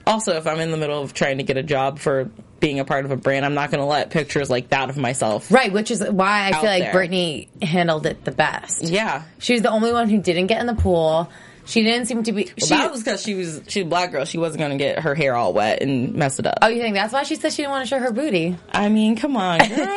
also, 0.05 0.35
if 0.37 0.45
I'm 0.47 0.59
in 0.59 0.71
the 0.71 0.77
middle 0.77 1.01
of 1.01 1.13
trying 1.13 1.37
to 1.37 1.43
get 1.43 1.57
a 1.57 1.63
job 1.63 1.99
for 1.99 2.29
being 2.59 2.79
a 2.79 2.85
part 2.85 3.03
of 3.05 3.11
a 3.11 3.17
brand, 3.17 3.45
I'm 3.45 3.53
not 3.53 3.71
going 3.71 3.79
to 3.81 3.85
let 3.85 4.09
pictures 4.09 4.49
like 4.49 4.69
that 4.69 4.89
of 4.89 4.97
myself. 4.97 5.51
Right, 5.51 5.71
which 5.71 5.91
is 5.91 6.01
why 6.03 6.47
I 6.47 6.51
feel 6.53 6.63
like 6.69 6.83
there. 6.83 6.91
Brittany 6.93 7.49
handled 7.61 8.05
it 8.05 8.23
the 8.23 8.31
best. 8.31 8.83
Yeah. 8.83 9.23
She 9.39 9.53
was 9.53 9.61
the 9.61 9.69
only 9.71 9.91
one 9.91 10.09
who 10.09 10.17
didn't 10.19 10.47
get 10.47 10.61
in 10.61 10.67
the 10.67 10.75
pool. 10.75 11.29
She 11.65 11.81
didn't 11.83 12.07
seem 12.07 12.23
to 12.23 12.31
be. 12.31 12.51
she, 12.57 12.67
that 12.69 12.91
was 12.91 13.03
because 13.03 13.21
she 13.23 13.35
was 13.35 13.61
she's 13.67 13.83
a 13.83 13.85
black 13.87 14.11
girl. 14.11 14.25
She 14.25 14.37
wasn't 14.37 14.59
going 14.59 14.71
to 14.71 14.77
get 14.77 14.99
her 14.99 15.15
hair 15.15 15.35
all 15.35 15.53
wet 15.53 15.81
and 15.81 16.13
mess 16.13 16.37
it 16.39 16.45
up. 16.45 16.59
oh, 16.61 16.67
you 16.67 16.81
think 16.81 16.95
that's 16.95 17.13
why 17.13 17.23
she 17.23 17.35
said 17.35 17.53
she 17.53 17.57
didn't 17.63 17.71
want 17.71 17.85
to 17.85 17.89
show 17.89 17.99
her 17.99 18.11
booty? 18.11 18.57
I 18.71 18.89
mean, 18.89 19.15
come 19.15 19.37
on, 19.37 19.59
girl. 19.69 19.87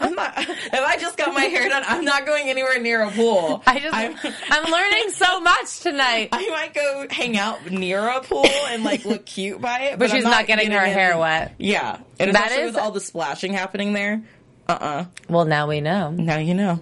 I'm 0.00 0.14
not. 0.14 0.34
If 0.38 0.72
I 0.74 0.96
just 0.98 1.16
got 1.16 1.32
my 1.32 1.42
hair 1.42 1.68
done, 1.68 1.82
I'm 1.86 2.04
not 2.04 2.26
going 2.26 2.48
anywhere 2.48 2.80
near 2.80 3.02
a 3.02 3.10
pool. 3.10 3.62
I 3.66 3.78
just, 3.80 3.94
I'm- 3.94 4.16
I'm 4.50 4.70
learning 4.72 5.10
so 5.10 5.40
much 5.40 5.80
tonight. 5.80 6.28
I 6.32 6.48
might 6.50 6.74
go 6.74 7.06
hang 7.10 7.36
out 7.38 7.70
near 7.70 8.06
a 8.06 8.20
pool 8.20 8.44
and 8.68 8.82
like 8.84 9.04
look 9.04 9.24
cute 9.24 9.60
by 9.60 9.80
it, 9.82 9.98
but, 9.98 10.10
she's 10.10 10.24
I'm 10.24 10.30
not 10.30 10.46
getting 10.46 10.70
her 10.72 10.84
in- 10.84 10.92
hair 10.92 11.16
wet. 11.18 11.54
Yeah, 11.58 11.98
and 12.18 12.34
That 12.34 12.52
is- 12.52 12.72
with 12.72 12.76
all 12.82 12.90
the 12.90 13.00
splashing 13.00 13.52
happening 13.52 13.92
there. 13.92 14.22
Uh 14.68 14.72
uh 14.72 15.04
Well, 15.28 15.44
now 15.44 15.68
we 15.68 15.80
know. 15.80 16.10
Now 16.10 16.38
you 16.38 16.54
know. 16.54 16.80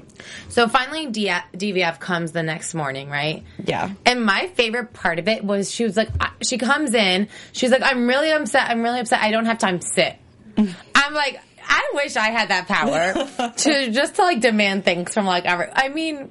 So 0.49 0.69
finally, 0.69 1.07
D- 1.07 1.27
DVF 1.55 1.99
comes 1.99 2.31
the 2.33 2.43
next 2.43 2.75
morning, 2.75 3.11
right? 3.11 3.43
Yeah. 3.65 3.91
And 4.07 4.25
my 4.25 4.47
favorite 4.55 4.93
part 4.93 5.19
of 5.19 5.27
it 5.27 5.43
was 5.43 5.71
she 5.71 5.83
was 5.85 5.97
like, 5.97 6.09
I- 6.21 6.31
she 6.43 6.59
comes 6.59 6.95
in, 6.95 7.29
she's 7.53 7.71
like, 7.71 7.83
I'm 7.83 8.07
really 8.07 8.31
upset. 8.31 8.69
I'm 8.71 8.83
really 8.83 9.01
upset. 9.01 9.21
I 9.21 9.31
don't 9.33 9.47
have 9.47 9.59
time 9.59 9.81
to 9.81 9.87
sit. 9.87 10.17
I'm 10.57 11.15
like, 11.15 11.41
I 11.69 11.91
wish 11.95 12.17
I 12.17 12.29
had 12.31 12.51
that 12.51 12.69
power 12.69 13.51
to 13.57 13.91
just 13.91 14.15
to 14.17 14.23
like 14.23 14.41
demand 14.41 14.85
things 14.85 15.13
from 15.13 15.27
like 15.27 15.45
every. 15.45 15.67
I 15.73 15.89
mean, 15.89 16.31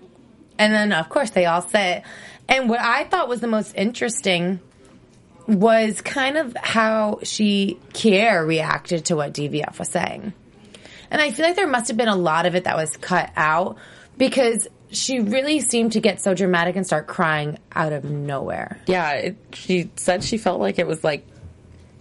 and 0.57 0.73
then 0.73 0.93
of 0.93 1.09
course 1.09 1.31
they 1.31 1.45
all 1.47 1.61
sit. 1.61 2.03
And 2.47 2.69
what 2.69 2.79
I 2.79 3.03
thought 3.05 3.27
was 3.27 3.41
the 3.41 3.47
most 3.47 3.73
interesting 3.75 4.59
was 5.47 6.01
kind 6.01 6.37
of 6.37 6.55
how 6.55 7.19
she 7.23 7.77
Kier 7.93 8.45
reacted 8.47 9.05
to 9.05 9.15
what 9.15 9.33
DVF 9.33 9.79
was 9.79 9.89
saying. 9.89 10.33
And 11.11 11.21
I 11.21 11.31
feel 11.31 11.45
like 11.45 11.55
there 11.55 11.67
must 11.67 11.89
have 11.89 11.97
been 11.97 12.07
a 12.07 12.15
lot 12.15 12.45
of 12.45 12.55
it 12.55 12.63
that 12.63 12.75
was 12.75 12.97
cut 12.97 13.31
out 13.35 13.77
because 14.17 14.67
she 14.91 15.19
really 15.19 15.59
seemed 15.59 15.91
to 15.93 15.99
get 15.99 16.21
so 16.21 16.33
dramatic 16.33 16.75
and 16.75 16.85
start 16.85 17.07
crying 17.07 17.59
out 17.73 17.93
of 17.93 18.05
nowhere. 18.05 18.81
Yeah, 18.87 19.11
it, 19.13 19.35
she 19.53 19.91
said 19.97 20.23
she 20.23 20.37
felt 20.37 20.59
like 20.59 20.79
it 20.79 20.87
was 20.87 21.03
like 21.03 21.27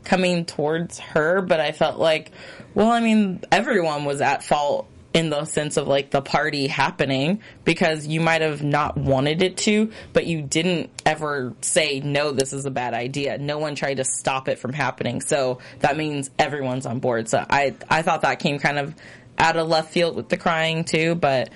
coming 0.05 0.45
towards 0.45 0.99
her, 0.99 1.41
but 1.43 1.61
I 1.61 1.73
felt 1.73 1.99
like, 1.99 2.33
well, 2.75 2.91
I 2.91 3.01
mean, 3.01 3.43
everyone 3.53 4.05
was 4.05 4.21
at 4.21 4.43
fault 4.43 4.87
in 5.13 5.31
the 5.31 5.45
sense 5.45 5.77
of 5.77 5.89
like 5.89 6.11
the 6.11 6.23
party 6.23 6.69
happening 6.69 7.41
because 7.65 8.07
you 8.07 8.21
might 8.21 8.43
have 8.43 8.63
not 8.63 8.97
wanted 8.97 9.43
it 9.43 9.57
to, 9.57 9.91
but 10.13 10.27
you 10.27 10.41
didn't 10.43 10.91
ever 11.05 11.55
say, 11.63 12.01
no, 12.01 12.31
this 12.31 12.53
is 12.53 12.65
a 12.65 12.71
bad 12.71 12.95
idea. 12.95 13.37
No 13.39 13.59
one 13.59 13.75
tried 13.75 13.95
to 13.95 14.05
stop 14.05 14.49
it 14.49 14.59
from 14.59 14.73
happening. 14.73 15.21
So 15.21 15.59
that 15.81 15.97
means 15.97 16.31
everyone's 16.39 16.87
on 16.87 17.01
board. 17.01 17.29
So 17.29 17.45
I, 17.49 17.75
I 17.89 18.03
thought 18.03 18.23
that 18.23 18.39
came 18.39 18.59
kind 18.61 18.79
of 18.79 18.95
out 19.37 19.57
of 19.57 19.69
left 19.69 19.93
field 19.93 20.15
with 20.15 20.29
the 20.29 20.37
crying 20.37 20.85
too, 20.85 21.17
but 21.17 21.51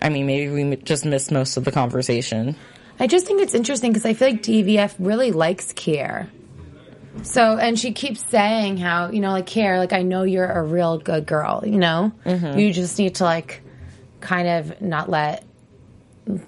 I 0.00 0.08
mean, 0.08 0.26
maybe 0.26 0.50
we 0.50 0.76
just 0.76 1.04
missed 1.04 1.32
most 1.32 1.56
of 1.56 1.64
the 1.64 1.72
conversation. 1.72 2.54
I 2.98 3.06
just 3.06 3.26
think 3.26 3.40
it's 3.40 3.54
interesting 3.54 3.92
because 3.92 4.04
I 4.04 4.14
feel 4.14 4.28
like 4.28 4.42
DVF 4.42 4.94
really 4.98 5.32
likes 5.32 5.72
Kier. 5.72 6.28
So, 7.22 7.56
and 7.58 7.78
she 7.78 7.92
keeps 7.92 8.24
saying 8.30 8.76
how, 8.76 9.10
you 9.10 9.20
know, 9.20 9.30
like, 9.32 9.48
here, 9.48 9.78
like, 9.78 9.92
I 9.92 10.02
know 10.02 10.22
you're 10.22 10.50
a 10.50 10.62
real 10.62 10.98
good 10.98 11.26
girl, 11.26 11.62
you 11.66 11.78
know? 11.78 12.12
Mm-hmm. 12.24 12.58
You 12.58 12.72
just 12.72 12.98
need 12.98 13.16
to, 13.16 13.24
like, 13.24 13.62
kind 14.20 14.48
of 14.48 14.80
not 14.80 15.08
let 15.08 15.44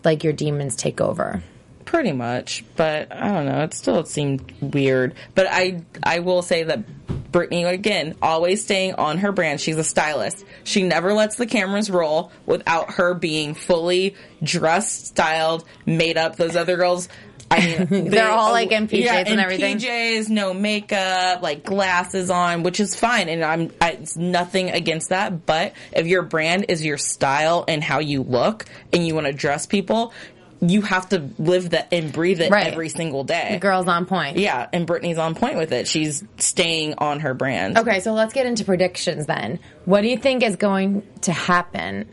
like 0.05 0.25
your 0.25 0.33
demons 0.33 0.77
take 0.77 1.01
over. 1.01 1.43
Pretty 1.85 2.13
much, 2.13 2.65
but 2.77 3.13
I 3.13 3.33
don't 3.33 3.47
know. 3.47 3.63
It 3.63 3.75
still 3.75 4.05
seemed 4.05 4.53
weird. 4.61 5.15
But 5.35 5.47
I 5.51 5.83
I 6.03 6.21
will 6.21 6.43
say 6.43 6.63
that 6.63 7.33
Brittany 7.33 7.65
again 7.65 8.15
always 8.23 8.63
staying 8.63 8.95
on 8.95 9.19
her 9.19 9.33
brand. 9.33 9.61
She's 9.61 9.77
a 9.77 9.85
stylist. 9.85 10.45
She 10.65 10.85
never 10.85 11.13
lets 11.13 11.37
the 11.37 11.47
cameras 11.47 11.91
roll 11.91 12.31
without 12.47 12.93
her 12.93 13.15
being 13.15 13.55
fully 13.55 14.15
dressed, 14.43 15.07
styled, 15.09 15.65
made 15.85 16.17
up. 16.17 16.37
Those 16.37 16.57
other 16.57 16.77
girls. 16.77 17.09
I 17.53 17.85
They're 17.91 18.31
all, 18.31 18.53
like, 18.53 18.73
in 18.73 18.89
PJs 18.89 19.05
yeah, 19.05 19.17
and 19.19 19.29
in 19.29 19.39
everything. 19.41 19.79
PJs, 19.79 20.29
no 20.29 20.55
makeup, 20.55 21.43
like 21.43 21.65
glasses 21.65 22.31
on, 22.31 22.63
which 22.63 22.81
is 22.81 22.95
fine, 22.95 23.29
and 23.29 23.45
I'm 23.45 23.71
I, 23.81 23.93
it's 23.93 24.17
nothing 24.17 24.71
against 24.71 25.11
that. 25.11 25.47
But 25.47 25.75
if 25.93 26.07
your 26.07 26.23
brand 26.23 26.67
is 26.69 26.85
your 26.85 26.99
style 26.99 27.65
and 27.69 27.83
how 27.83 27.99
you 28.01 28.23
look, 28.23 28.65
and 28.93 29.07
you 29.07 29.15
want 29.15 29.27
to 29.27 29.33
dress 29.33 29.67
people, 29.67 30.13
you 30.61 30.81
have 30.83 31.09
to 31.09 31.29
live 31.39 31.71
that 31.71 31.89
and 31.93 32.13
breathe 32.13 32.41
it 32.41 32.51
Right. 32.53 32.69
every 32.69 32.89
single 32.89 33.25
day. 33.25 33.59
Girls 33.61 33.89
on 33.89 34.07
point. 34.07 34.37
Yeah, 34.39 34.69
and 34.73 34.87
Brittany's 34.87 35.19
on 35.19 35.35
point 35.35 35.57
with 35.57 35.73
it. 35.73 35.89
She's 35.89 36.23
staying 36.39 36.95
on 36.99 37.21
her 37.21 37.35
brand. 37.35 37.79
Okay, 37.79 37.99
so 38.01 38.13
let's 38.13 38.33
get 38.33 38.47
into 38.47 38.65
predictions 38.65 39.27
then. 39.27 39.59
What 39.87 40.03
do 40.03 40.09
you 40.09 40.17
think 40.17 40.43
is 40.45 40.55
going 40.57 41.03
to 41.23 41.33
happen? 41.33 42.09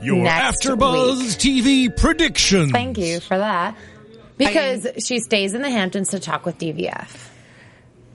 Your 0.00 0.16
Next 0.16 0.64
AfterBuzz 0.64 1.36
TV 1.36 1.94
predictions. 1.94 2.72
Thank 2.72 2.96
you 2.96 3.20
for 3.20 3.36
that. 3.36 3.76
Because 4.36 4.86
she 5.06 5.20
stays 5.20 5.54
in 5.54 5.62
the 5.62 5.70
Hamptons 5.70 6.10
to 6.10 6.18
talk 6.20 6.44
with 6.44 6.58
DVF. 6.58 7.30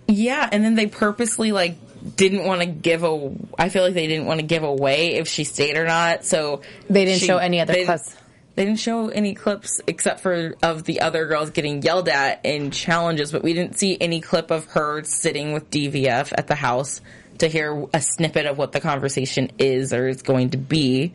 Yeah, 0.07 0.47
and 0.51 0.63
then 0.63 0.75
they 0.75 0.87
purposely 0.87 1.51
like 1.51 1.75
didn't 2.15 2.43
want 2.45 2.61
to 2.61 2.67
give 2.67 3.03
a. 3.03 3.31
I 3.57 3.69
feel 3.69 3.83
like 3.83 3.93
they 3.93 4.07
didn't 4.07 4.25
want 4.25 4.39
to 4.39 4.45
give 4.45 4.63
away 4.63 5.15
if 5.15 5.27
she 5.27 5.43
stayed 5.43 5.77
or 5.77 5.85
not. 5.85 6.25
So 6.25 6.61
They 6.89 7.05
didn't 7.05 7.19
she- 7.19 7.27
show 7.27 7.37
any 7.37 7.59
other 7.61 7.73
they- 7.73 7.85
clips. 7.85 8.15
They 8.55 8.65
didn't 8.65 8.79
show 8.79 9.07
any 9.07 9.35
clips 9.35 9.79
except 9.87 10.19
for 10.19 10.55
of 10.61 10.83
the 10.83 10.99
other 10.99 11.25
girls 11.27 11.51
getting 11.51 11.81
yelled 11.81 12.09
at 12.09 12.41
in 12.43 12.71
challenges, 12.71 13.31
but 13.31 13.41
we 13.41 13.53
didn't 13.53 13.77
see 13.79 13.95
any 14.01 14.19
clip 14.19 14.51
of 14.51 14.65
her 14.71 15.01
sitting 15.05 15.53
with 15.53 15.69
DVF 15.71 16.33
at 16.37 16.47
the 16.47 16.55
house 16.55 16.99
to 17.37 17.47
hear 17.47 17.85
a 17.93 18.01
snippet 18.01 18.45
of 18.47 18.57
what 18.57 18.73
the 18.73 18.81
conversation 18.81 19.49
is 19.59 19.93
or 19.93 20.09
is 20.09 20.23
going 20.23 20.49
to 20.49 20.57
be. 20.57 21.13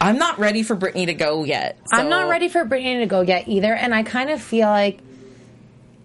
I'm 0.00 0.18
not 0.18 0.38
ready 0.38 0.62
for 0.62 0.74
Brittany 0.74 1.06
to 1.06 1.14
go 1.14 1.44
yet. 1.44 1.78
I'm 1.92 2.08
not 2.08 2.28
ready 2.28 2.48
for 2.48 2.64
Brittany 2.64 2.98
to 3.00 3.06
go 3.06 3.22
yet 3.22 3.48
either, 3.48 3.74
and 3.74 3.94
I 3.94 4.02
kind 4.02 4.30
of 4.30 4.40
feel 4.42 4.68
like 4.68 4.98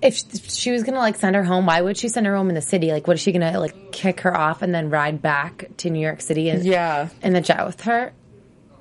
if 0.01 0.15
she 0.51 0.71
was 0.71 0.83
gonna 0.83 0.97
like 0.99 1.15
send 1.17 1.35
her 1.35 1.43
home, 1.43 1.65
why 1.65 1.81
would 1.81 1.97
she 1.97 2.07
send 2.07 2.25
her 2.25 2.35
home 2.35 2.49
in 2.49 2.55
the 2.55 2.61
city? 2.61 2.91
Like, 2.91 3.07
what 3.07 3.13
is 3.15 3.21
she 3.21 3.31
gonna 3.31 3.59
like 3.59 3.91
kick 3.91 4.21
her 4.21 4.35
off 4.35 4.61
and 4.61 4.73
then 4.73 4.89
ride 4.89 5.21
back 5.21 5.65
to 5.77 5.89
New 5.89 5.99
York 5.99 6.21
City 6.21 6.49
and 6.49 6.63
Yeah, 6.65 7.09
in 7.21 7.33
the 7.33 7.41
jet 7.41 7.65
with 7.65 7.81
her? 7.81 8.11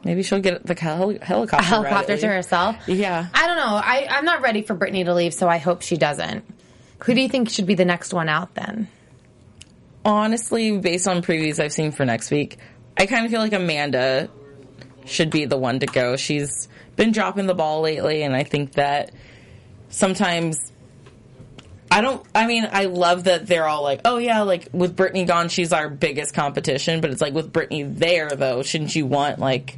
maybe 0.03 0.23
she'll 0.23 0.41
get 0.41 0.65
the 0.65 0.75
hel- 0.81 1.19
helicopter. 1.21 1.63
helicopter 1.67 2.13
ready. 2.13 2.21
to 2.23 2.27
herself. 2.29 2.77
Yeah. 2.89 3.27
I 3.35 3.47
don't 3.47 3.57
know. 3.57 3.67
I, 3.85 4.07
I'm 4.09 4.25
not 4.25 4.41
ready 4.41 4.63
for 4.63 4.73
Brittany 4.73 5.05
to 5.05 5.13
leave, 5.13 5.35
so 5.35 5.47
I 5.47 5.59
hope 5.59 5.83
she 5.83 5.99
doesn't. 5.99 6.43
Who 7.05 7.13
do 7.15 7.21
you 7.21 7.29
think 7.29 7.51
should 7.51 7.67
be 7.67 7.75
the 7.75 7.85
next 7.85 8.15
one 8.15 8.29
out 8.31 8.55
then? 8.55 8.89
honestly, 10.05 10.79
based 10.79 11.07
on 11.07 11.21
previews 11.23 11.63
I've 11.63 11.73
seen 11.75 11.93
for 11.93 12.05
next 12.07 12.31
week, 12.31 12.57
I 12.97 13.05
kind 13.07 13.25
of 13.27 13.31
feel 13.31 13.41
like 13.41 13.53
Amanda 13.53 14.31
should 15.11 15.31
be 15.31 15.45
the 15.45 15.57
one 15.57 15.81
to 15.81 15.87
go. 15.87 16.17
She's 16.17 16.69
been 16.97 17.13
dropping 17.13 17.47
the 17.47 17.55
ball 17.55 17.81
lately, 17.81 18.23
and 18.23 18.35
I 18.35 18.45
think 18.45 18.73
that 18.73 19.13
sometimes. 19.89 20.73
I 21.93 22.03
don't, 22.03 22.25
I 22.37 22.47
mean, 22.47 22.69
I 22.71 22.85
love 22.85 23.25
that 23.25 23.49
they're 23.49 23.67
all 23.67 23.83
like, 23.83 24.03
oh 24.05 24.19
yeah, 24.19 24.43
like 24.43 24.69
with 24.73 24.95
Brittany 24.95 25.25
gone, 25.25 25.49
she's 25.49 25.73
our 25.73 25.89
biggest 25.89 26.35
competition, 26.35 27.01
but 27.01 27.11
it's 27.11 27.21
like 27.21 27.35
with 27.35 27.53
Brittany 27.53 27.83
there 27.83 28.31
though, 28.31 28.63
shouldn't 28.63 28.95
you 28.95 29.07
want 29.07 29.41
like, 29.41 29.77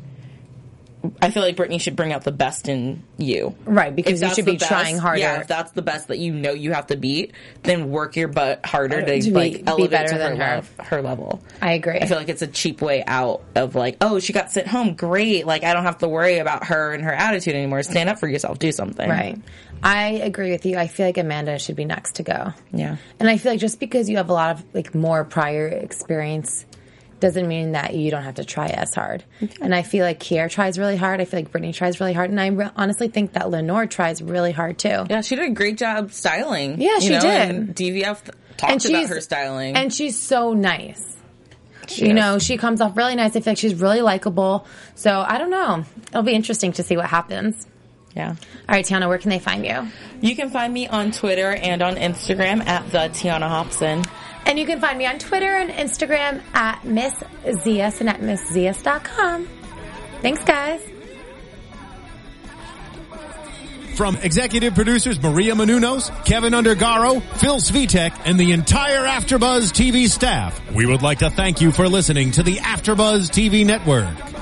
I 1.21 1.31
feel 1.31 1.43
like 1.43 1.57
Brittany 1.57 1.79
should 1.79 1.97
bring 1.97 2.13
out 2.13 2.23
the 2.25 2.33
best 2.33 2.69
in 2.69 3.03
you. 3.17 3.55
Right, 3.65 3.95
because 3.95 4.23
you 4.23 4.33
should 4.35 4.45
be 4.45 4.57
trying 4.57 4.99
harder. 4.99 5.21
Yeah, 5.21 5.41
if 5.41 5.49
that's 5.49 5.73
the 5.73 5.83
best 5.83 6.09
that 6.09 6.19
you 6.19 6.33
know 6.33 6.53
you 6.53 6.73
have 6.73 6.87
to 6.89 6.97
beat, 6.97 7.33
then 7.65 7.91
work 7.91 8.15
your 8.17 8.29
butt 8.29 8.65
harder 8.65 8.99
uh, 9.01 9.07
to, 9.07 9.21
To 9.21 9.29
be- 9.29 9.31
like 9.35 9.53
be 9.53 9.63
elevate 9.67 9.91
better 9.91 10.09
to 10.09 10.15
her, 10.15 10.19
than 10.19 10.37
her. 10.37 10.55
lev- 10.57 10.75
her 10.79 11.03
level. 11.03 11.43
I 11.61 11.73
agree. 11.73 11.99
I 11.99 12.07
feel 12.07 12.19
like 12.19 12.29
it's 12.29 12.43
a 12.43 12.47
cheap 12.47 12.81
way 12.81 13.03
out 13.07 13.43
of 13.55 13.75
like, 13.75 13.97
oh, 14.01 14.19
she 14.21 14.33
got 14.33 14.53
sent 14.53 14.69
home, 14.69 14.95
great. 14.95 15.47
Like 15.47 15.65
I 15.65 15.73
don't 15.75 15.85
have 15.85 15.99
to 15.99 16.09
worry 16.09 16.39
about 16.39 16.65
her 16.67 16.93
and 16.95 17.03
her 17.05 17.13
attitude 17.13 17.55
anymore. 17.55 17.83
Stand 17.83 18.09
up 18.09 18.19
for 18.19 18.29
yourself, 18.29 18.59
do 18.59 18.71
something. 18.73 19.09
Right. 19.09 19.39
I 19.83 20.11
agree 20.11 20.53
with 20.53 20.65
you. 20.65 20.77
I 20.79 20.87
feel 20.87 21.07
like 21.07 21.19
Amanda 21.19 21.59
should 21.59 21.75
be 21.75 21.85
next 21.85 22.17
to 22.17 22.23
go. 22.23 22.53
Yeah. 22.73 22.97
And 23.19 23.29
I 23.29 23.37
feel 23.39 23.51
like 23.53 23.61
just 23.61 23.81
because 23.81 24.09
you 24.09 24.19
have 24.19 24.31
a 24.31 24.33
lot 24.33 24.55
of 24.57 24.65
like 24.75 24.95
more 24.95 25.25
prior 25.25 25.67
experience 25.67 26.65
doesn't 27.23 27.49
mean 27.49 27.73
that 27.73 27.95
you 27.95 28.11
don't 28.11 28.23
have 28.25 28.35
to 28.35 28.45
try 28.45 28.67
as 28.67 28.95
hard. 28.95 29.25
And 29.63 29.75
I 29.75 29.81
feel 29.83 30.05
like 30.05 30.21
Kier 30.21 30.51
tries 30.51 30.79
really 30.79 30.97
hard. 30.97 31.21
I 31.21 31.25
feel 31.25 31.41
like 31.41 31.51
Brittany 31.51 31.73
tries 31.73 32.01
really 32.01 32.13
hard. 32.13 32.29
And 32.29 32.39
I 32.39 32.49
re- 32.49 32.71
honestly 32.77 33.09
think 33.09 33.33
that 33.33 33.49
Lenore 33.49 33.87
tries 33.87 34.21
really 34.21 34.53
hard 34.53 34.79
too. 34.79 35.07
Yeah, 35.09 35.23
she 35.23 35.37
did 35.37 35.47
a 35.49 35.55
great 35.55 35.79
job 35.79 36.13
styling. 36.13 36.81
Yeah, 36.81 36.99
she 36.99 37.09
know, 37.11 37.21
did. 37.21 37.51
And 37.51 37.75
DVF 37.75 38.31
talked 38.59 38.85
about 38.85 39.09
her 39.09 39.21
styling. 39.23 39.77
And 39.77 39.93
she's 39.95 40.21
so 40.21 40.53
nice. 40.53 41.17
She 41.89 42.03
you 42.05 42.11
is. 42.11 42.15
know, 42.15 42.39
she 42.39 42.59
comes 42.59 42.81
off 42.81 42.97
really 42.97 43.17
nice. 43.17 43.35
I 43.35 43.41
feel 43.41 43.53
like 43.53 43.59
she's 43.59 43.75
really 43.75 44.03
likable. 44.03 44.67
So 44.95 45.25
I 45.27 45.39
don't 45.39 45.51
know. 45.51 45.85
It'll 46.09 46.23
be 46.23 46.35
interesting 46.35 46.73
to 46.75 46.83
see 46.83 46.97
what 46.97 47.07
happens. 47.07 47.67
yeah. 48.15 48.29
All 48.69 48.77
right, 48.77 48.85
Tiana, 48.85 49.09
where 49.09 49.19
can 49.19 49.31
they 49.31 49.39
find 49.41 49.65
you? 49.67 49.89
You 50.21 50.37
can 50.37 50.51
find 50.51 50.73
me 50.73 50.87
on 50.87 51.11
Twitter 51.13 51.51
and 51.51 51.83
on 51.83 51.97
Instagram 51.97 52.65
at 52.67 52.91
the 52.93 52.99
Tiana 53.19 53.49
Hobson. 53.49 54.05
And 54.47 54.59
you 54.59 54.67
can 54.67 54.81
find 54.81 54.99
me 54.99 55.07
on 55.07 55.19
Twitter 55.19 55.47
and 55.47 55.71
Instagram 55.71 56.43
at 56.55 56.85
Miss 56.85 57.15
Zias 57.45 58.01
and 58.01 58.09
at 58.09 58.21
MissZias.com. 58.21 59.49
Thanks, 60.21 60.45
guys. 60.45 60.81
From 63.95 64.17
executive 64.17 64.75
producers 64.75 65.23
Maria 65.23 65.55
Menounos, 65.55 66.11
Kevin 66.25 66.55
Undergaro, 66.55 67.23
Phil 67.39 67.57
Svitek, 67.57 68.23
and 68.25 68.41
the 68.41 68.53
entire 68.53 69.07
AfterBuzz 69.07 69.71
TV 69.71 70.09
staff, 70.09 70.61
we 70.73 70.87
would 70.87 71.03
like 71.03 71.19
to 71.19 71.29
thank 71.29 71.61
you 71.61 71.71
for 71.73 71.89
listening 71.89 72.31
to 72.33 72.43
the 72.43 72.57
AfterBuzz 72.57 73.31
TV 73.31 73.67
network. 73.67 74.42